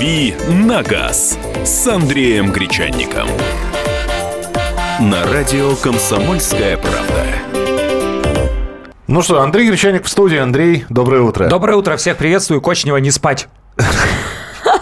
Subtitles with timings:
[0.00, 3.28] «Дави на газ» с Андреем Гречанником.
[4.98, 7.26] На радио «Комсомольская правда».
[9.08, 10.38] Ну что, Андрей Гречаник в студии.
[10.38, 11.48] Андрей, доброе утро.
[11.48, 12.62] Доброе утро, всех приветствую.
[12.62, 13.48] Кочнева не спать.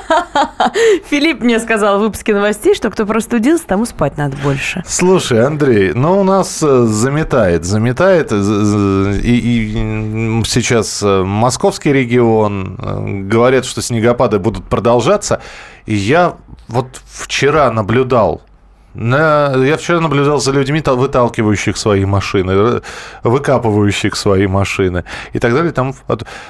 [1.10, 4.82] Филипп мне сказал в выпуске новостей, что кто простудился, тому спать надо больше.
[4.86, 13.28] Слушай, Андрей, ну у нас э, заметает, заметает, и, и сейчас э, московский регион, э,
[13.28, 15.40] говорят, что снегопады будут продолжаться,
[15.86, 16.36] и я
[16.68, 18.42] вот вчера наблюдал
[18.94, 22.80] на, я вчера наблюдал за людьми, выталкивающих свои машины,
[23.22, 25.72] выкапывающих свои машины и так далее.
[25.72, 25.94] Там,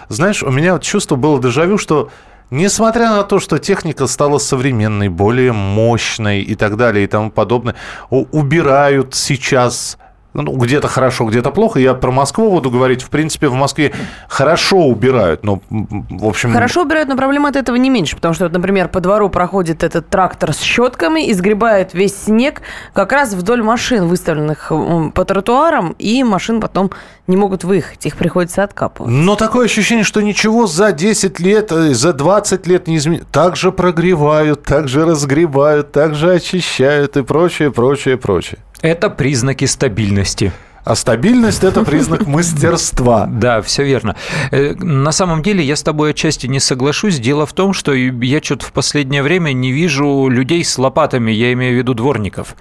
[0.09, 2.10] знаешь, у меня чувство было дежавю, что
[2.51, 7.74] Несмотря на то, что техника стала современной, более мощной и так далее и тому подобное,
[8.09, 9.98] убирают сейчас
[10.34, 11.80] ну, где-то хорошо, где-то плохо.
[11.80, 13.02] Я про Москву буду говорить.
[13.02, 13.92] В принципе, в Москве
[14.28, 16.52] хорошо убирают, но, в общем...
[16.52, 20.09] Хорошо убирают, но проблема от этого не меньше, потому что, например, по двору проходит этот
[20.09, 22.62] трактор с щетками и сгребает весь снег
[22.93, 24.71] как раз вдоль машин, выставленных
[25.15, 26.90] по тротуарам, и машин потом
[27.26, 29.12] не могут выехать, их приходится откапывать.
[29.12, 33.26] Но такое ощущение, что ничего за 10 лет, э, за 20 лет не изменилось.
[33.30, 38.59] Так же прогревают, так же разгребают, так же очищают и прочее, прочее, прочее.
[38.80, 40.52] Это признаки стабильности.
[40.88, 43.26] А стабильность– это признак мастерства.
[43.26, 44.16] Да, все верно.
[44.50, 47.18] Э, на самом деле я с тобой отчасти не соглашусь.
[47.18, 51.52] Дело в том, что я что-то в последнее время не вижу людей с лопатами, я
[51.52, 52.56] имею в виду дворников.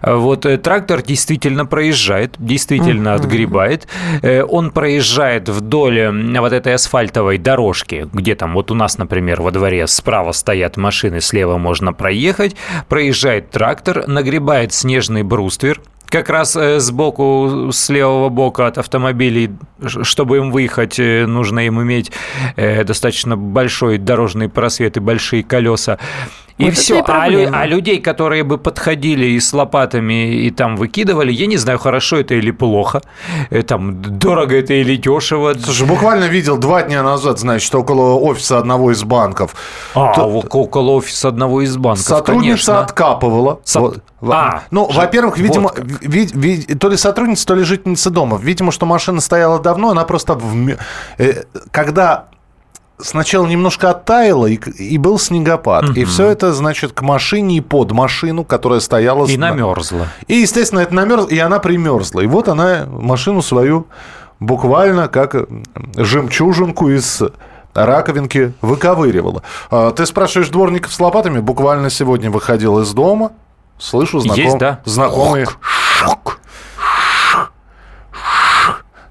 [0.00, 3.86] Вот э, трактор действительно проезжает, действительно отгребает.
[4.22, 6.08] Э, он проезжает вдоль
[6.38, 11.20] вот этой асфальтовой дорожки, где там вот у нас, например, во дворе справа стоят машины,
[11.20, 12.56] слева можно проехать.
[12.88, 19.50] Проезжает трактор, нагребает снежный бруствер, как раз э, сбоку, с левого бока от автомобилей,
[19.84, 22.12] чтобы им выехать, э, нужно им иметь
[22.56, 25.98] э, достаточно большой дорожный просвет и большие колеса.
[26.56, 26.98] И вот все.
[26.98, 31.46] И а, лю- а людей, которые бы подходили и с лопатами и там выкидывали, я
[31.46, 33.00] не знаю, хорошо это или плохо.
[33.68, 35.54] Там дорого это или дешево.
[35.54, 39.54] Слушай, буквально видел два дня назад, значит, около офиса одного из банков.
[39.94, 40.24] А, То...
[40.26, 42.80] около офиса одного из банков, Сотрудница конечно.
[42.80, 43.60] откапывала.
[43.62, 43.80] Со...
[43.80, 44.02] Вот.
[44.20, 48.38] А, ну, во-первых, видимо, вот ви- ви- то ли сотрудница, то ли жительница дома.
[48.42, 50.34] Видимо, что машина стояла давно, она просто...
[50.34, 50.76] В...
[51.18, 52.24] Э, когда
[53.00, 55.90] сначала немножко оттаяло, и, и был снегопад.
[55.90, 55.92] Угу.
[55.92, 59.26] И все это, значит, к машине и под машину, которая стояла...
[59.26, 60.08] И намерзла.
[60.26, 62.20] И, естественно, это намерзло, и она примерзла.
[62.20, 63.86] И вот она машину свою
[64.40, 65.36] буквально как
[65.96, 67.22] жемчужинку из
[67.74, 69.42] раковинки выковыривала.
[69.70, 71.38] А, ты спрашиваешь дворников с лопатами?
[71.38, 73.30] Буквально сегодня выходил из дома,
[73.78, 74.42] слышу знаком...
[74.44, 74.80] Есть, да?
[74.84, 75.46] знакомые...
[75.60, 76.40] Шок.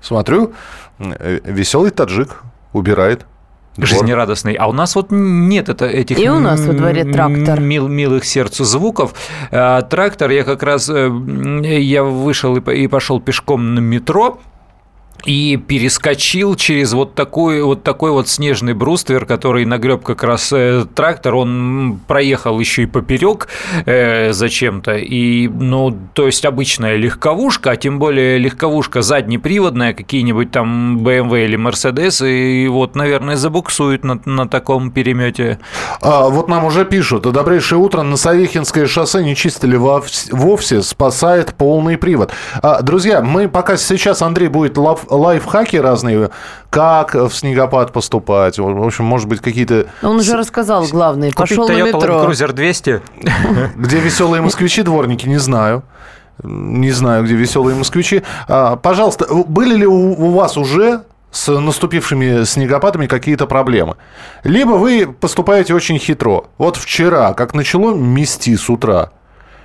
[0.02, 0.54] Смотрю,
[1.00, 3.26] э, веселый таджик убирает
[3.78, 4.54] жизнерадостный.
[4.54, 7.60] А у нас вот нет это, этих И у нас во дворе трактор.
[7.60, 9.14] Мил, милых сердцу звуков.
[9.52, 11.10] А, трактор, я как раз э,
[11.64, 14.40] я вышел и пошел пешком на метро,
[15.26, 20.86] и перескочил через вот такой вот такой вот снежный бруствер, который нагреб как раз э,
[20.94, 23.48] трактор, он проехал еще и поперек
[23.86, 31.00] э, зачем-то, и, ну, то есть обычная легковушка, а тем более легковушка заднеприводная, какие-нибудь там
[31.00, 35.60] BMW или Mercedes, и вот, наверное, забуксует на, на таком перемете.
[36.02, 41.98] А, вот нам уже пишут, добрейшее утро, на Савихинское шоссе не чистили вовсе, спасает полный
[41.98, 42.32] привод.
[42.62, 46.30] А, друзья, мы пока сейчас Андрей будет лав лайфхаки разные,
[46.70, 48.60] как в снегопад поступать.
[48.60, 49.88] В общем, может быть, какие-то...
[50.02, 51.32] Он уже рассказал главное.
[51.32, 52.00] Пошел на метро.
[52.00, 53.02] Land Cruiser 200.
[53.76, 55.84] Где веселые москвичи, дворники, не знаю.
[56.44, 58.22] Не знаю, где веселые москвичи.
[58.48, 61.02] А, пожалуйста, были ли у вас уже
[61.32, 63.96] с наступившими снегопадами какие-то проблемы.
[64.44, 66.46] Либо вы поступаете очень хитро.
[66.58, 69.12] Вот вчера, как начало мести с утра,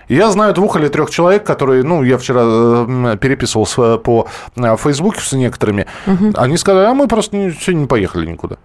[0.09, 4.27] я знаю двух или трех человек, которые, ну, я вчера э, переписывался по
[4.57, 5.87] э, Фейсбуке с некоторыми.
[6.07, 6.33] Угу.
[6.35, 8.57] Они сказали, а мы просто сегодня не поехали никуда.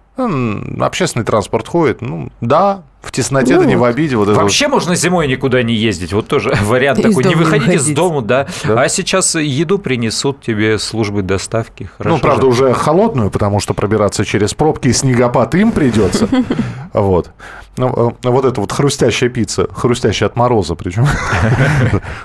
[0.80, 2.02] Общественный транспорт ходит.
[2.02, 4.16] Ну, да, в тесноте, ну, да не в обиде.
[4.16, 4.74] Вот вообще вот.
[4.74, 6.12] можно зимой никуда не ездить.
[6.12, 7.24] Вот тоже вариант такой.
[7.24, 8.46] Не выходить из дома, да.
[8.64, 8.82] да.
[8.82, 11.88] А сейчас еду принесут тебе службы доставки.
[11.96, 12.48] Хорошо ну, правда, же.
[12.48, 16.28] уже холодную, потому что пробираться через пробки и снегопад им придется.
[16.94, 17.30] Вот.
[17.76, 21.06] Ну, э, вот это вот хрустящая пицца, хрустящая от мороза причем.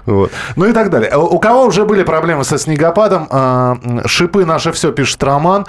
[0.56, 1.10] Ну и так далее.
[1.12, 3.28] Э, у кого уже были проблемы со снегопадом?
[3.30, 3.76] Э,
[4.06, 5.68] шипы наше все, пишет Роман.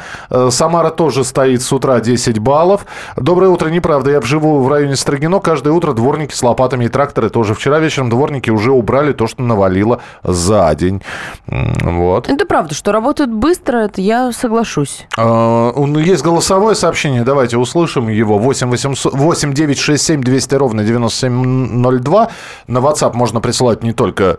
[0.51, 2.87] Самара тоже стоит с утра 10 10 баллов.
[3.17, 4.11] Доброе утро, неправда.
[4.13, 5.41] Я живу в районе Строгино.
[5.41, 7.55] Каждое утро дворники с лопатами и тракторы тоже.
[7.55, 11.03] Вчера вечером дворники уже убрали то, что навалило за день.
[11.47, 12.29] Вот.
[12.29, 15.07] Это правда, что работают быстро, это я соглашусь.
[15.19, 18.39] А, есть голосовое сообщение, давайте услышим его.
[18.39, 22.29] 8, 800, 8 9 6 7 200 ровно 9702.
[22.69, 24.39] На WhatsApp можно присылать не только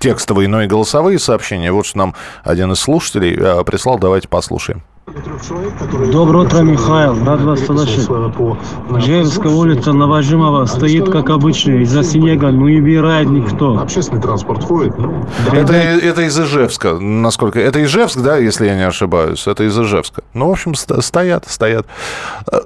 [0.00, 1.70] текстовые, но и голосовые сообщения.
[1.70, 4.00] Вот что нам один из слушателей э, прислал.
[4.00, 4.82] Давайте послушаем.
[5.04, 7.24] Доброе утро, Михаил.
[7.24, 8.08] Рад вас слышать.
[9.04, 13.80] Жевская улица Новожимова стоит, как обычно, из-за снега, ну и убирает никто.
[13.80, 14.96] Общественный транспорт ходит.
[14.98, 17.58] Ну, это, это из Ижевска, насколько...
[17.58, 19.44] Это Ижевск, да, если я не ошибаюсь?
[19.48, 20.22] Это из Ижевска.
[20.34, 21.86] Ну, в общем, стоят, стоят.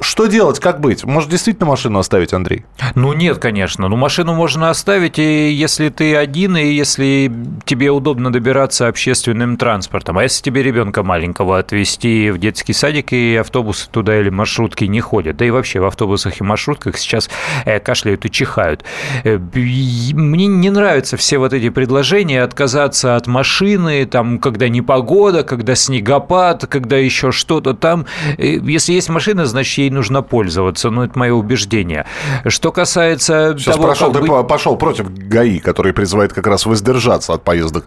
[0.02, 1.04] Что делать, как быть?
[1.04, 2.66] Может, действительно машину оставить, Андрей?
[2.94, 3.88] Ну, нет, конечно.
[3.88, 7.32] Ну, машину можно оставить, и если ты один, и если
[7.64, 10.18] тебе удобно добираться общественным транспортом.
[10.18, 15.00] А если тебе ребенка маленького отвезти в детский садик, и автобусы туда или маршрутки не
[15.00, 15.36] ходят.
[15.36, 17.30] Да и вообще в автобусах и маршрутках сейчас
[17.64, 18.84] э, кашляют и чихают.
[19.24, 25.74] Э, мне не нравятся все вот эти предложения отказаться от машины, там, когда непогода, когда
[25.74, 28.06] снегопад, когда еще что-то там.
[28.38, 30.90] Э, если есть машина, значит, ей нужно пользоваться.
[30.90, 32.06] Ну, это мое убеждение.
[32.46, 37.32] Что касается Сейчас того, прошел, как ты пошел против ГАИ, который призывает как раз воздержаться
[37.32, 37.86] от поездок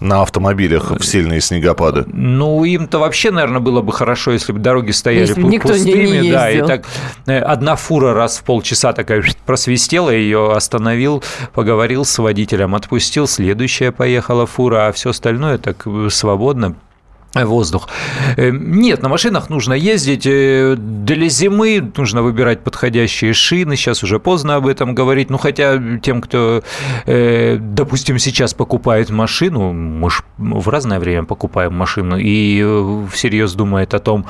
[0.00, 2.04] на автомобилях в сильные снегопады.
[2.06, 6.32] Ну, им-то вообще, наверное, было бы хорошо, если бы дороги стояли если никто пустыми, не,
[6.32, 6.86] да, и так
[7.26, 13.92] э, одна фура раз в полчаса такая просвистела, ее остановил, поговорил с водителем, отпустил, следующая
[13.92, 16.74] поехала фура, а все остальное так э, свободно
[17.34, 17.88] воздух.
[18.36, 20.26] Э, нет, на машинах нужно ездить.
[20.26, 23.76] Э, для зимы нужно выбирать подходящие шины.
[23.76, 25.30] Сейчас уже поздно об этом говорить.
[25.30, 26.62] Ну, хотя тем, кто,
[27.06, 33.94] э, допустим, сейчас покупает машину, мы же в разное время покупаем машину, и всерьез думает
[33.94, 34.26] о том,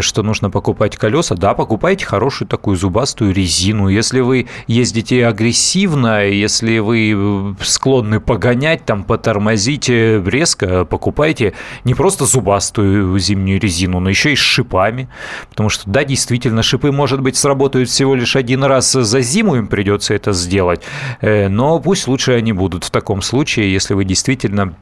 [0.00, 3.88] что нужно покупать колеса, да, покупайте хорошую такую зубастую резину.
[3.88, 11.54] Если вы ездите агрессивно, если вы склонны погонять, там, потормозить резко, покупайте
[11.84, 15.08] не просто просто зубастую зимнюю резину, но еще и с шипами.
[15.50, 19.68] Потому что, да, действительно, шипы, может быть, сработают всего лишь один раз за зиму, им
[19.68, 20.82] придется это сделать.
[21.20, 24.74] Э, но пусть лучше они будут в таком случае, если вы действительно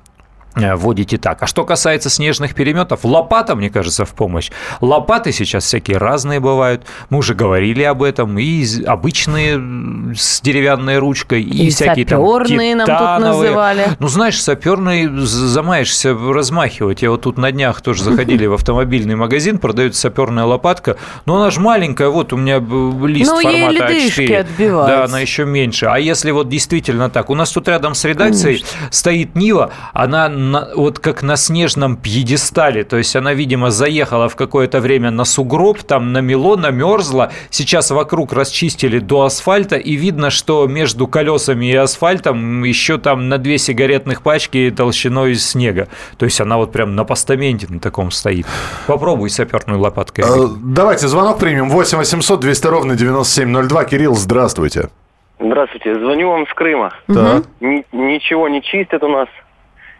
[0.56, 1.42] Э, вводите так.
[1.42, 4.50] А что касается снежных переметов, лопата, мне кажется, в помощь.
[4.80, 6.86] Лопаты сейчас всякие разные бывают.
[7.10, 8.38] Мы уже говорили об этом.
[8.38, 12.74] И обычные с деревянной ручкой, и, и всякие там титановые.
[12.74, 13.84] нам тут называли.
[13.98, 17.02] Ну, знаешь, саперный замаешься размахивать.
[17.02, 20.96] Я вот тут на днях тоже заходили в автомобильный магазин, продается саперная лопатка.
[21.26, 22.58] Но она же маленькая, вот у меня
[23.06, 24.36] лист ну, формата А4.
[24.36, 24.88] Отбивать.
[24.88, 25.86] Да, она еще меньше.
[25.86, 28.88] А если вот действительно так, у нас тут рядом с редакцией Конечно.
[28.90, 32.84] стоит Нива, она на, вот как на снежном пьедестале.
[32.84, 37.32] То есть она, видимо, заехала в какое-то время на сугроб, там намело, намерзла.
[37.50, 43.38] Сейчас вокруг расчистили до асфальта, и видно, что между колесами и асфальтом еще там на
[43.38, 45.88] две сигаретных пачки толщиной снега.
[46.18, 48.46] То есть она вот прям на постаменте на таком стоит.
[48.86, 50.24] Попробуй саперной лопаткой.
[50.24, 51.68] Э, давайте звонок примем.
[51.70, 53.84] 8 800 200 ровно 9702.
[53.84, 54.88] Кирилл, здравствуйте.
[55.38, 56.92] Здравствуйте, звоню вам с Крыма.
[57.06, 57.44] Так.
[57.60, 59.28] ничего не чистят у нас.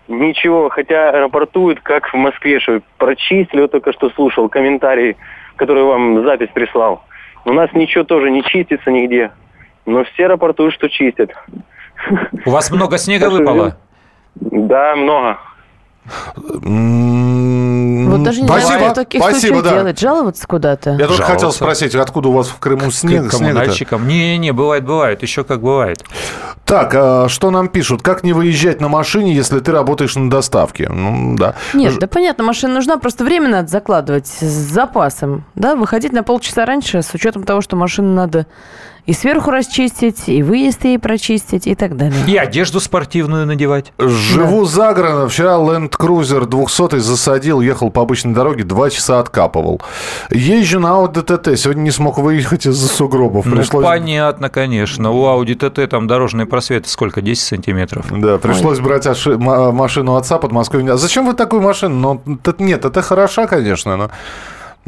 [0.09, 5.17] Ничего, хотя рапортуют, как в Москве, что прочистили, только что слушал комментарий,
[5.57, 7.03] который вам запись прислал.
[7.45, 9.33] У нас ничего тоже не чистится нигде,
[9.85, 11.31] но все рапортуют, что чистят.
[12.45, 13.77] У вас много снега выпало?
[14.37, 15.39] Да, много.
[16.47, 19.71] Вот даже не спасибо, знаю, таких спасибо, да.
[19.71, 20.91] делать, жаловаться куда-то.
[20.99, 23.31] Я только хотел спросить, откуда у вас в Крыму снег?
[23.31, 24.07] Коммунальщикам?
[24.07, 26.05] Не-не-не, бывает, бывает, еще как бывает.
[26.65, 28.03] Так, а что нам пишут?
[28.03, 30.89] Как не выезжать на машине, если ты работаешь на доставке?
[30.89, 31.55] Ну, да.
[31.75, 35.45] Нет, да понятно, машина нужна, просто время надо закладывать с запасом.
[35.55, 38.47] Да, выходить на полчаса раньше, с учетом того, что машину надо
[39.07, 42.19] и сверху расчистить, и выезд ей прочистить, и так далее.
[42.27, 43.93] И одежду спортивную надевать.
[43.99, 44.71] Живу да.
[44.71, 45.29] за городом.
[45.29, 49.81] Вчера Land Cruiser 200 засадил, ехал по обычной дороге, два часа откапывал.
[50.31, 51.57] Езжу на Audi TT.
[51.57, 53.47] Сегодня не смог выехать из-за сугробов.
[53.47, 53.85] Ну, пришлось...
[53.85, 55.13] понятно, конечно.
[55.13, 57.23] У Audi TT там дорожные просветы сколько?
[57.23, 58.07] 10 сантиметров?
[58.11, 58.85] Да, пришлось Ой.
[58.85, 59.39] брать оши...
[59.39, 60.85] машину отца под Москвой.
[60.91, 62.21] А зачем вы такую машину?
[62.27, 64.11] Ну, нет, это хороша, конечно, но...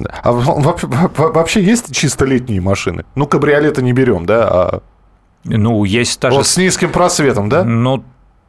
[0.07, 3.05] А вообще есть чисто летние машины?
[3.14, 4.49] Ну, кабриолеты не берем, да?
[4.49, 4.83] А...
[5.45, 6.37] Ну, есть даже...
[6.37, 7.64] Вот с низким просветом, да?
[7.64, 8.05] Ну,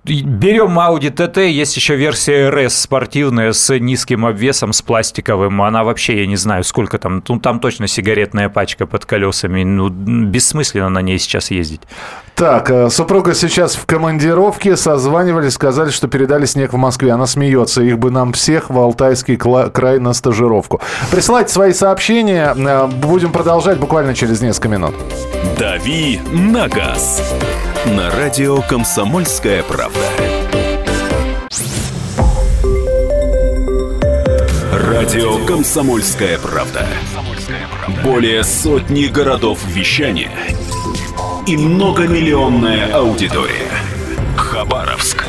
[0.05, 5.61] Берем Audi TT, есть еще версия RS спортивная с низким обвесом, с пластиковым.
[5.61, 9.63] Она вообще, я не знаю, сколько там, ну там точно сигаретная пачка под колесами.
[9.63, 11.81] Ну, бессмысленно на ней сейчас ездить.
[12.33, 17.11] Так, э, супруга сейчас в командировке, созванивались, сказали, что передали снег в Москве.
[17.11, 20.79] Она смеется, их бы нам всех в Алтайский край на стажировку.
[21.11, 24.95] Присылайте свои сообщения, э, будем продолжать буквально через несколько минут.
[25.57, 27.21] «Дави на газ»
[27.85, 29.99] на радио «Комсомольская правда».
[34.71, 36.85] Радио «Комсомольская правда».
[38.03, 40.31] Более сотни городов вещания–
[41.47, 43.71] и многомиллионная аудитория.
[44.37, 45.28] Хабаровск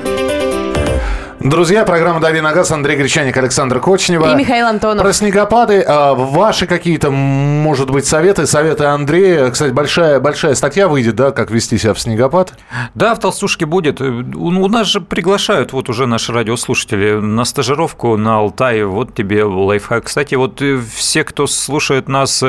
[1.43, 4.31] Друзья, программа «Дави на газ», Андрей Гречаник, Александр Кочнева.
[4.31, 5.01] И Михаил Антонов.
[5.01, 5.81] Про снегопады.
[5.81, 9.49] А, ваши какие-то, может быть, советы, советы Андрея.
[9.49, 12.53] Кстати, большая, большая статья выйдет, да, как вести себя в снегопад?
[12.93, 14.01] Да, в «Толстушке» будет.
[14.01, 18.85] У нас же приглашают вот уже наши радиослушатели на стажировку на Алтае.
[18.85, 20.05] Вот тебе лайфхак.
[20.05, 22.43] Кстати, вот э, все, кто слушает нас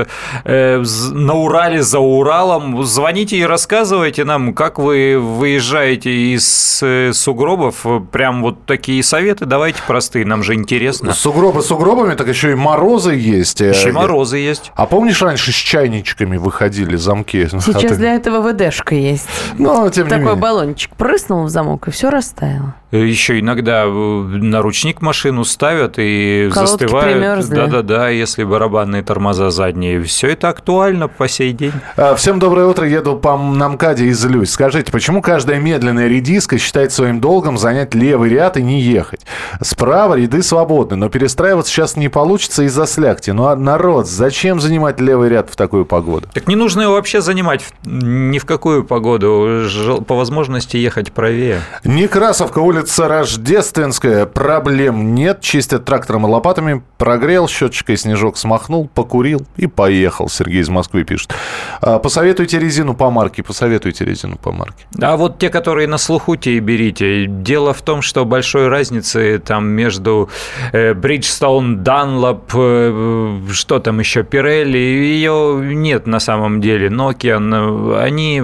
[0.44, 0.82] э,
[1.12, 7.87] на Урале, за Уралом, звоните и рассказывайте нам, как вы выезжаете из э, сугробов.
[8.11, 11.12] Прям вот такие такие советы давайте простые, нам же интересно.
[11.12, 13.61] Сугробы сугробами, так еще и морозы есть.
[13.61, 14.73] Еще и морозы есть.
[14.75, 17.47] А помнишь, раньше с чайничками выходили замки?
[17.49, 19.29] Сейчас для этого ВДшка есть.
[19.57, 20.43] Но, тем Такой не менее.
[20.43, 22.75] баллончик прыснул в замок, и все растаяло.
[22.93, 27.12] Еще иногда наручник машину ставят и Колодки застывают.
[27.15, 27.55] примерзли.
[27.55, 30.03] Да-да-да, если барабанные тормоза задние.
[30.03, 31.73] Все это актуально по сей день.
[31.97, 34.51] А, Всем доброе утро, еду по на МКАДе и злюсь.
[34.51, 39.26] Скажите, почему каждая медленная редиска считает своим долгом занять левый ряд и не ехать?
[39.61, 43.31] Справа ряды свободны, но перестраиваться сейчас не получится из-за слякти.
[43.31, 46.29] Ну а народ, зачем занимать левый ряд в такую погоду?
[46.33, 49.62] Так не нужно его вообще занимать ни в какую погоду.
[50.07, 51.61] По возможности ехать правее.
[51.85, 54.26] Некрасовка, улица Рождественская.
[54.26, 55.41] Проблем нет.
[55.41, 56.83] Чистят трактором и лопатами.
[56.99, 60.29] Прогрел, щеточкой снежок смахнул, покурил и поехал.
[60.29, 61.35] Сергей из Москвы пишет.
[61.81, 63.43] А, Посоветуйте резину по марке.
[63.43, 64.87] Посоветуйте резину по марке.
[65.00, 67.26] А вот те, которые на слуху, те и берите.
[67.26, 68.25] Дело в том, что
[68.62, 70.28] большой разницы там между
[70.73, 76.88] э, Bridgestone, Dunlop, э, что там еще, Pirelli, ее нет на самом деле.
[76.88, 78.42] Nokian, э, они,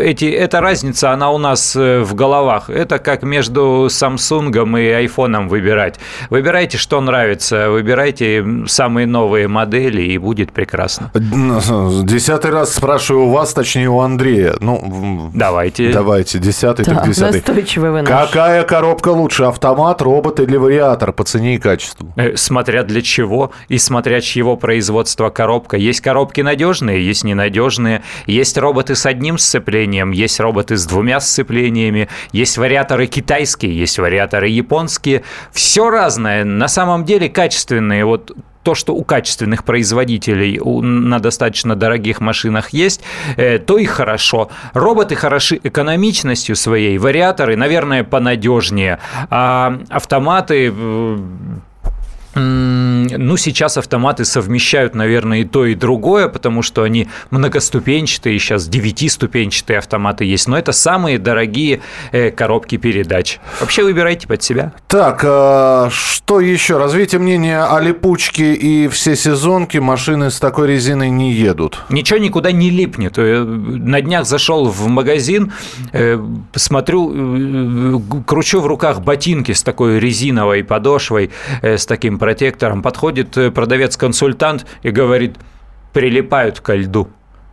[0.00, 2.70] эти, эта разница, она у нас э, в головах.
[2.70, 6.00] Это как между Samsung и iPhone выбирать.
[6.30, 11.10] Выбирайте, что нравится, выбирайте самые новые модели, и будет прекрасно.
[11.14, 14.54] Десятый раз спрашиваю у вас, точнее у Андрея.
[14.60, 15.92] Ну, Давайте.
[15.92, 17.40] давайте, десятый, так Так, десятый.
[17.40, 18.08] настойчивый вы наш.
[18.30, 22.12] Какая коробка лучше, автомат, робот или вариатор по цене и качеству?
[22.16, 25.76] Э, Смотря для чего и смотря чьего производства коробка.
[25.76, 28.02] Есть коробки надежные, есть ненадежные.
[28.26, 32.08] Есть роботы с одним сцеплением, есть роботы с двумя сцеплениями.
[32.32, 35.22] Есть вариаторы китайские, есть вариаторы японские.
[35.52, 36.44] Все разное.
[36.44, 38.04] На самом деле качественные.
[38.04, 43.00] Вот то, что у качественных производителей на достаточно дорогих машинах есть,
[43.36, 44.50] э, то и хорошо.
[44.74, 48.98] Роботы хороши экономичностью своей, вариаторы, наверное, понадежнее,
[49.30, 50.72] а автоматы
[52.34, 59.78] Ну, сейчас автоматы совмещают, наверное, и то, и другое, потому что они многоступенчатые, сейчас девятиступенчатые
[59.78, 61.80] автоматы есть, но это самые дорогие
[62.12, 63.40] э, коробки передач.
[63.60, 64.72] Вообще выбирайте под себя.
[64.86, 66.78] Так, а, что еще?
[66.78, 69.78] Развитие мнения о липучке и все сезонки.
[69.78, 71.80] Машины с такой резиной не едут.
[71.88, 73.14] Ничего никуда не липнет.
[73.16, 75.52] Э, На днях зашел в магазин,
[75.92, 76.18] э,
[76.54, 81.30] смотрю, э, кручу в руках ботинки с такой резиновой подошвой,
[81.62, 82.82] э, с таким протектором.
[82.82, 85.34] Подходит э, продавец-консультант и говорит,
[85.92, 87.08] прилипают ко льду.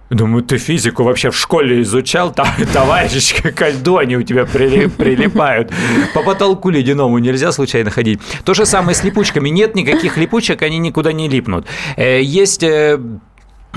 [0.09, 2.31] Думаю, ты физику вообще в школе изучал?
[2.31, 5.73] Там, товарищ, ко льду они у тебя прили- прилипают.
[6.13, 8.21] По потолку ледяному нельзя случайно ходить.
[8.45, 9.49] То же самое с липучками.
[9.49, 11.67] Нет никаких липучек, они никуда не липнут.
[11.97, 12.99] Э, Есть э,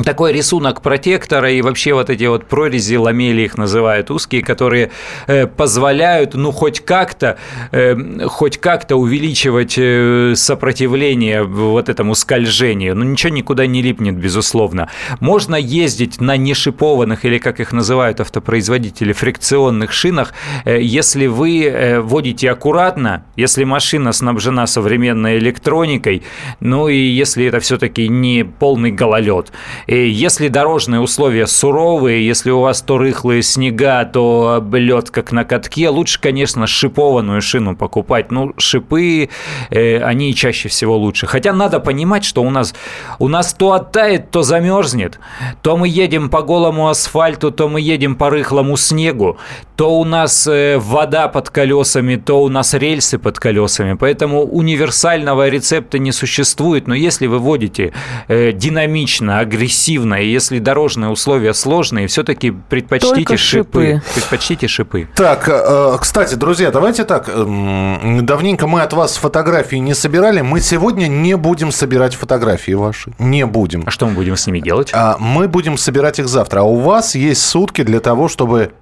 [0.05, 4.91] такой рисунок протектора и вообще вот эти вот прорези, ламели их называют узкие, которые
[5.27, 7.39] э, позволяют, ну, хоть как-то,
[7.73, 12.97] э, хоть как-то увеличивать э, сопротивление вот этому скольжению.
[12.97, 14.89] Ну, ничего никуда не липнет, безусловно.
[15.21, 20.33] Можно ездить на нешипованных, или как их называют автопроизводители, фрикционных шинах,
[20.65, 26.23] если вы водите аккуратно, если машина снабжена современной электроникой,
[26.61, 29.53] ну и если это все-таки не полный гололед.
[29.91, 35.45] И если дорожные условия суровые, если у вас то рыхлые снега, то лед как на
[35.45, 38.31] катке, лучше, конечно, шипованную шину покупать.
[38.31, 39.31] Ну, шипы,
[39.71, 41.27] э, они чаще всего лучше.
[41.27, 42.73] Хотя надо понимать, что у нас,
[43.19, 45.19] у нас то оттает, то замерзнет.
[45.61, 49.39] То мы едем по голому асфальту, то мы едем по рыхлому снегу,
[49.75, 53.95] то у нас э, вода под колесами, то у нас рельсы под колесами.
[53.95, 56.87] Поэтому универсального рецепта не существует.
[56.87, 57.93] Но если вы водите
[58.29, 64.01] э, динамично, агрессивно, и если дорожные условия сложные, все-таки предпочтите Только шипы.
[64.01, 64.03] шипы.
[64.15, 65.09] Предпочтите шипы.
[65.15, 67.27] Так, э, кстати, друзья, давайте так.
[67.27, 70.41] Давненько мы от вас фотографии не собирали.
[70.41, 73.13] Мы сегодня не будем собирать фотографии ваши.
[73.19, 73.85] Не будем.
[73.87, 74.91] А что мы будем с ними делать?
[74.93, 76.61] А мы будем собирать их завтра.
[76.61, 78.73] А у вас есть сутки для того, чтобы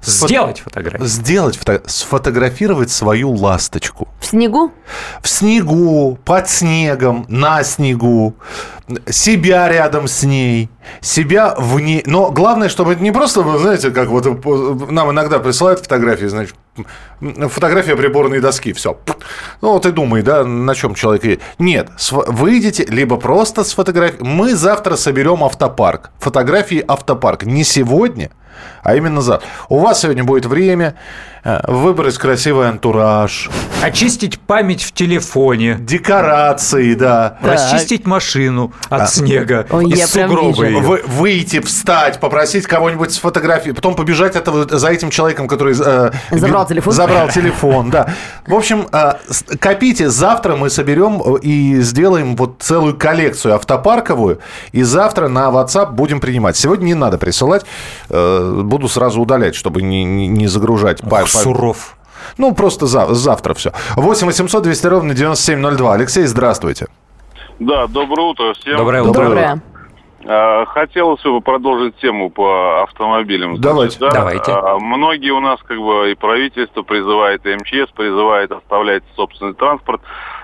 [0.00, 1.04] Сделать фотографии.
[1.04, 4.08] сделать, фото- сфотографировать свою ласточку.
[4.20, 4.72] В снегу?
[5.22, 8.34] В снегу, под снегом, на снегу,
[9.10, 12.02] себя рядом с ней, себя в ней.
[12.06, 14.24] Но главное, чтобы это не просто, вы знаете, как вот
[14.90, 16.54] нам иногда присылают фотографии, значит,
[17.50, 18.98] фотография приборной доски, все.
[19.60, 21.40] Ну, вот и думай, да, на чем человек едет.
[21.58, 24.24] Нет, выйдите, либо просто сфотографируйте.
[24.24, 26.10] Мы завтра соберем автопарк.
[26.18, 27.44] Фотографии автопарк.
[27.44, 28.30] Не сегодня,
[28.82, 29.46] а именно завтра.
[29.68, 30.94] У вас сегодня будет время
[31.44, 33.48] э, выбрать красивый антураж,
[33.82, 35.76] Очистить память в телефоне.
[35.78, 37.38] декорации, да.
[37.40, 37.52] Так.
[37.52, 39.66] Расчистить машину от снега.
[39.70, 40.62] Ой, из сугроба.
[40.80, 45.74] Вы- выйти, встать, попросить кого-нибудь сфотографировать, потом побежать этого, за этим человеком, который...
[45.78, 46.92] э, Забрал телефон.
[46.92, 48.08] Забрал телефон, да.
[48.46, 49.12] В общем, э,
[49.60, 50.08] копите.
[50.10, 54.40] Завтра мы соберем э, и сделаем вот целую коллекцию автопарковую.
[54.72, 56.56] И завтра на WhatsApp будем принимать.
[56.56, 57.64] Сегодня не надо присылать.
[58.10, 61.00] э, Буду сразу удалять, чтобы не, не- загружать.
[61.02, 61.96] Па- па- Суров.
[62.36, 63.72] Ну, просто за- завтра все.
[63.96, 65.94] 8 800 200 ровно 9702.
[65.94, 66.86] Алексей, здравствуйте.
[67.58, 68.76] Да, доброе утро всем.
[68.76, 69.24] Доброе утро.
[69.24, 69.62] Доброе.
[70.26, 73.60] А, Хотелось бы продолжить тему по автомобилям.
[73.60, 73.98] Давайте.
[73.98, 74.52] да, Давайте.
[74.52, 80.00] а, Многие у нас, как бы, и правительство призывает, и МЧС призывает оставлять собственный транспорт.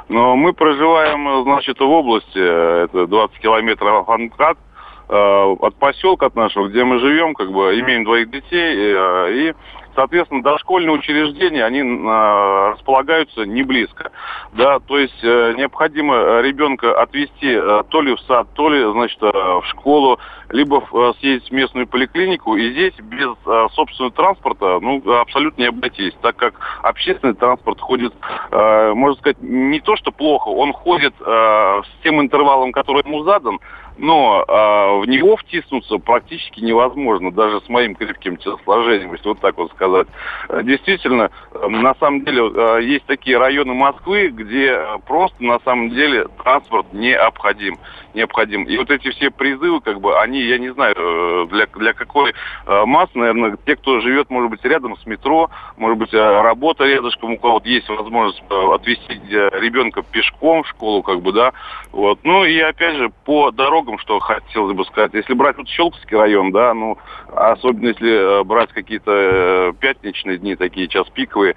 [0.08, 4.60] Но мы проживаем, э, значит, в области, э, это 20 километров от МКАД, э,
[5.08, 9.54] от поселка от нашего, где мы живем, как бы, имеем двоих детей, э, и,
[9.94, 14.10] соответственно, дошкольные учреждения, они э, располагаются не близко.
[14.52, 18.82] Да, то есть э, необходимо э, ребенка отвезти э, то ли в сад, то ли,
[18.92, 20.18] значит, э, в школу,
[20.50, 22.56] либо э, съездить в местную поликлинику.
[22.56, 28.14] И здесь без э, собственного транспорта, ну, абсолютно не обойтись, так как общественный транспорт ходит,
[28.50, 33.24] э, можно сказать, не то что плохо, он ходит э, с тем интервалом, который ему
[33.24, 33.58] задан,
[33.96, 39.56] но э, в него втиснуться практически невозможно, даже с моим крепким телосложением, если вот так
[39.56, 40.08] вот сказать.
[40.48, 45.60] Э, Действительно, э, на самом деле, э, есть такие районы Москвы, где э, просто на
[45.60, 47.78] самом деле транспорт необходим.
[48.14, 48.64] Необходим.
[48.64, 52.32] И вот эти все призывы, как бы, они, я не знаю, э, для, для какой
[52.32, 56.84] э, массы, наверное, те, кто живет, может быть, рядом с метро, может быть, э, работа
[56.84, 61.52] рядышком, у кого-то есть возможность отвезти ребенка пешком в школу, как бы, да,
[61.92, 62.20] вот.
[62.24, 66.52] Ну и опять же, по дорогам, что хотелось бы сказать, если брать вот Щелковский район,
[66.52, 66.98] да, ну,
[67.34, 71.54] особенно если брать какие-то пятничные дни, такие час пиковые,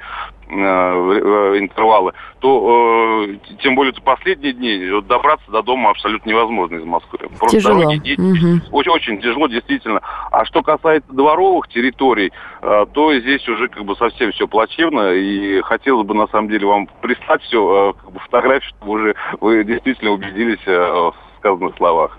[0.49, 6.83] интервалы, то э, тем более это последние дни вот добраться до дома абсолютно невозможно из
[6.85, 7.19] Москвы.
[7.39, 7.81] Просто Тяжело.
[7.81, 8.61] дороги Мгм.
[8.71, 10.01] очень, очень тяжело, действительно.
[10.31, 12.31] А что касается дворовых территорий,
[12.61, 15.13] э, то здесь уже как бы совсем все плачевно.
[15.13, 19.63] И хотелось бы на самом деле вам прислать все как бы фотографии, чтобы уже вы
[19.63, 22.17] действительно убедились э, в сказанных словах.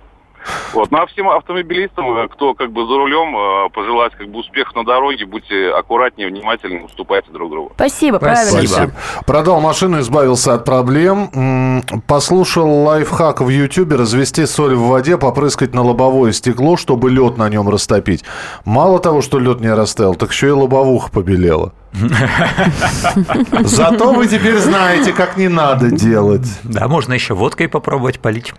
[0.73, 0.91] Вот.
[0.91, 4.75] Ну а всем автомобилистам, э, кто как бы за рулем, э, пожелать как бы успехов
[4.75, 7.73] на дороге, будьте аккуратнее, внимательнее, уступайте друг другу.
[7.75, 8.93] Спасибо, правильно Спасибо.
[9.27, 11.83] Продал машину, избавился от проблем.
[12.07, 17.49] Послушал лайфхак в Ютубе развести соль в воде, попрыскать на лобовое стекло, чтобы лед на
[17.49, 18.25] нем растопить.
[18.65, 21.73] Мало того, что лед не растаял, так еще и лобовуха побелела.
[23.61, 26.47] Зато вы теперь знаете, как не надо делать.
[26.63, 28.53] Да, можно еще водкой попробовать полить.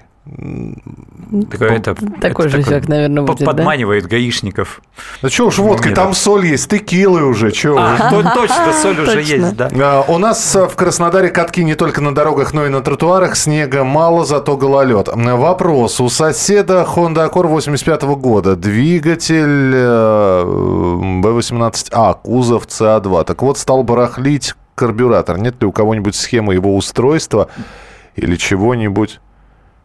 [1.52, 3.46] Такое, это, Такой это же эффект, наверное, будет, да?
[3.46, 4.82] Подманивает гаишников.
[5.22, 7.52] Да что уж водкой, там соль есть, текилы уже.
[7.78, 9.70] А, то- точно, соль уже есть, да.
[9.76, 13.36] А, У нас э, в Краснодаре катки не только на дорогах, но и на тротуарах.
[13.36, 15.08] Снега мало, зато гололед.
[15.14, 16.00] Вопрос.
[16.00, 18.56] У соседа Honda Accord 85 года.
[18.56, 20.44] Двигатель э,
[21.24, 23.24] B18A, кузов CA2.
[23.26, 25.38] Так вот, стал барахлить карбюратор.
[25.38, 27.50] Нет ли у кого-нибудь схемы его устройства
[28.16, 29.20] или чего-нибудь?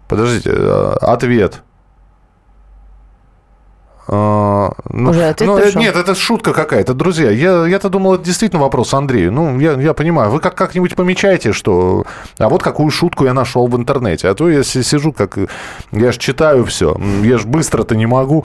[0.08, 1.62] Подождите, э, ответ.
[4.06, 5.80] А, ну, Уже ответ ну, э, пришел?
[5.80, 7.30] Нет, это шутка какая-то, друзья.
[7.30, 9.32] Я, я-то думал, это действительно вопрос Андрею.
[9.32, 10.30] Ну, я, я понимаю.
[10.30, 12.04] Вы как, как-нибудь помечаете, что...
[12.38, 14.28] А вот какую шутку я нашел в интернете.
[14.28, 15.38] А то я си- сижу, как...
[15.92, 16.96] Я ж читаю все.
[17.22, 18.44] Я ж быстро-то не могу.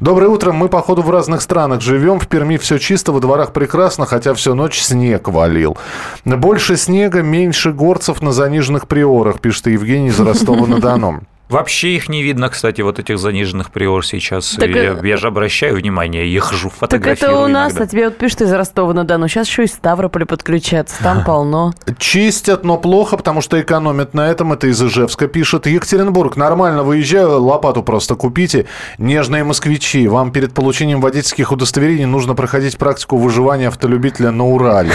[0.00, 0.52] Доброе утро.
[0.52, 2.18] Мы, походу, в разных странах живем.
[2.20, 5.78] В Перми все чисто, во дворах прекрасно, хотя всю ночь снег валил.
[6.24, 11.22] Больше снега, меньше горцев на заниженных приорах, пишет Евгений из Ростова-на-Дону.
[11.48, 14.50] Вообще их не видно, кстати, вот этих заниженных приор сейчас.
[14.58, 17.84] Так, я, э, я же обращаю внимание, я хожу, Так фотографирую это у нас, иногда.
[17.84, 19.28] а тебе вот пишут из Ростова-на-Дону.
[19.28, 21.72] Сейчас еще из Ставрополя подключаться, там полно.
[21.98, 24.52] Чистят, но плохо, потому что экономят на этом.
[24.52, 25.66] Это из Ижевска пишет.
[25.66, 26.36] Екатеринбург.
[26.36, 28.66] Нормально выезжаю, лопату просто купите.
[28.98, 30.06] Нежные москвичи.
[30.06, 34.92] Вам перед получением водительских удостоверений нужно проходить практику выживания автолюбителя на Урале.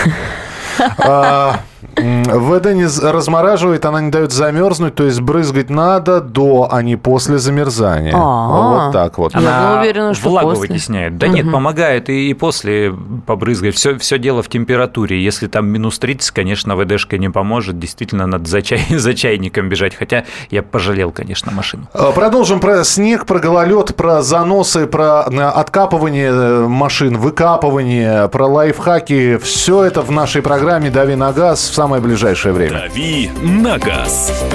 [1.96, 6.96] А, ВД не размораживает, она не дает замерзнуть, то есть брызгать надо до, а не
[6.96, 8.14] после замерзания.
[8.16, 8.86] А.
[8.86, 9.34] Вот так вот.
[9.34, 10.68] Я была уверена, что влагу после.
[10.70, 11.18] вытесняет.
[11.18, 12.94] Да нет, помогает и, и после
[13.26, 13.76] побрызгать.
[13.76, 15.24] Все, все дело в температуре.
[15.24, 17.80] Если там минус 30, конечно, ВДшка не поможет.
[17.80, 19.96] Действительно, надо за, чай, за чайником бежать.
[19.96, 21.88] Хотя я пожалел, конечно, машину.
[21.94, 28.48] А, Продолжим про снег, про гололед, про заносы, про э, откапывание э, машин, выкапывание, про
[28.48, 29.38] лайфхаки.
[29.38, 32.82] Все это в нашей программе «Дави на газ» в самое ближайшее время.
[32.88, 34.46] «Дави на газ»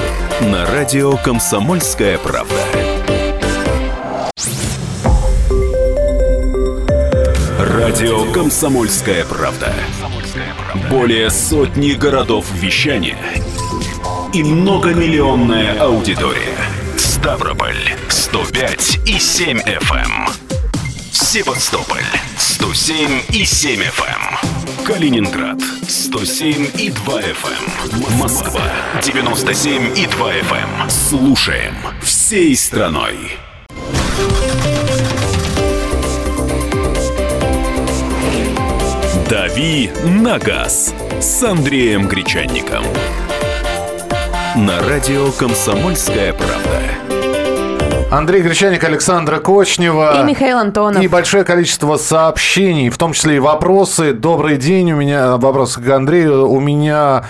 [0.41, 2.55] на радио «Комсомольская правда».
[7.59, 9.73] Радио «Комсомольская правда».
[10.89, 13.19] Более сотни городов вещания
[14.33, 16.57] и многомиллионная аудитория.
[16.97, 20.48] Ставрополь 105 и 7 FM.
[21.13, 22.05] Севастополь
[22.37, 24.85] 107 и 7 FM.
[24.85, 28.19] Калининград 107 и 2 FM.
[28.19, 28.63] Москва
[29.03, 30.91] 97 и 2 FM.
[30.91, 33.39] Слушаем всей страной.
[39.29, 42.85] «Дави на газ» с Андреем Гречанником.
[44.57, 46.88] На радио «Комсомольская правда».
[48.11, 50.23] Андрей Гречаник, Александра Кочнева.
[50.23, 51.03] И Михаил Антонов.
[51.03, 54.15] И большое количество сообщений, в том числе и вопросы.
[54.15, 56.49] Добрый день, у меня вопрос к Андрею.
[56.49, 57.25] У меня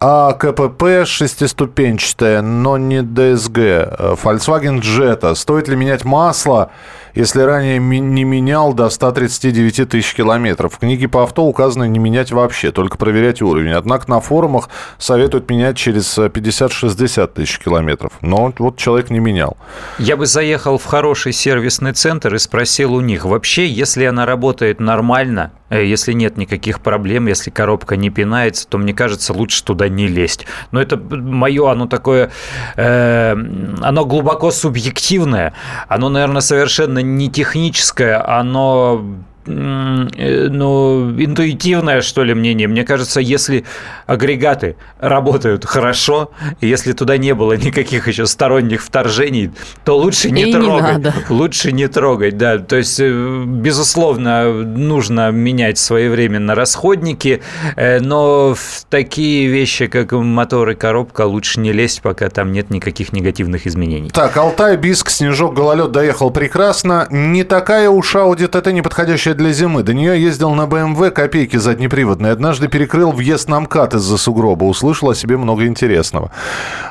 [0.00, 3.58] АКПП шестиступенчатая, но не ДСГ.
[3.58, 5.36] Э, Volkswagen Jetta.
[5.36, 6.72] Стоит ли менять масло,
[7.14, 10.74] если ранее не менял до 139 тысяч километров?
[10.74, 13.72] В книге по авто указано не менять вообще, только проверять уровень.
[13.72, 18.12] Однако на форумах советуют менять через э, 50-60 тысяч километров.
[18.20, 19.56] Но вот человек не менял.
[19.98, 24.80] Я бы заехал в хороший сервисный центр и спросил у них, вообще, если она работает
[24.80, 29.88] нормально, э, если нет никаких проблем, если коробка не пинается, то мне кажется, лучше туда
[29.88, 30.46] не лезть.
[30.72, 32.32] Но это мое, оно такое,
[32.76, 35.54] э, оно глубоко субъективное,
[35.86, 39.04] оно, наверное, совершенно не техническое, оно
[39.46, 42.68] ну, интуитивное, что ли, мнение.
[42.68, 43.64] Мне кажется, если
[44.06, 46.30] агрегаты работают хорошо,
[46.60, 49.50] если туда не было никаких еще сторонних вторжений,
[49.84, 50.82] то лучше не И не трогать.
[50.82, 51.14] надо.
[51.28, 52.58] Лучше не трогать, да.
[52.58, 57.42] То есть, э, безусловно, нужно менять своевременно расходники,
[57.76, 62.70] э, но в такие вещи, как мотор и коробка, лучше не лезть, пока там нет
[62.70, 64.10] никаких негативных изменений.
[64.10, 67.06] Так, Алтай, Биск, Снежок, Гололед доехал прекрасно.
[67.10, 69.82] Не такая уж Audi TT неподходящая для зимы.
[69.82, 72.32] До нее ездил на BMW копейки заднеприводной.
[72.32, 74.64] Однажды перекрыл въезд на МКАД из-за сугроба.
[74.64, 76.30] Услышал о себе много интересного.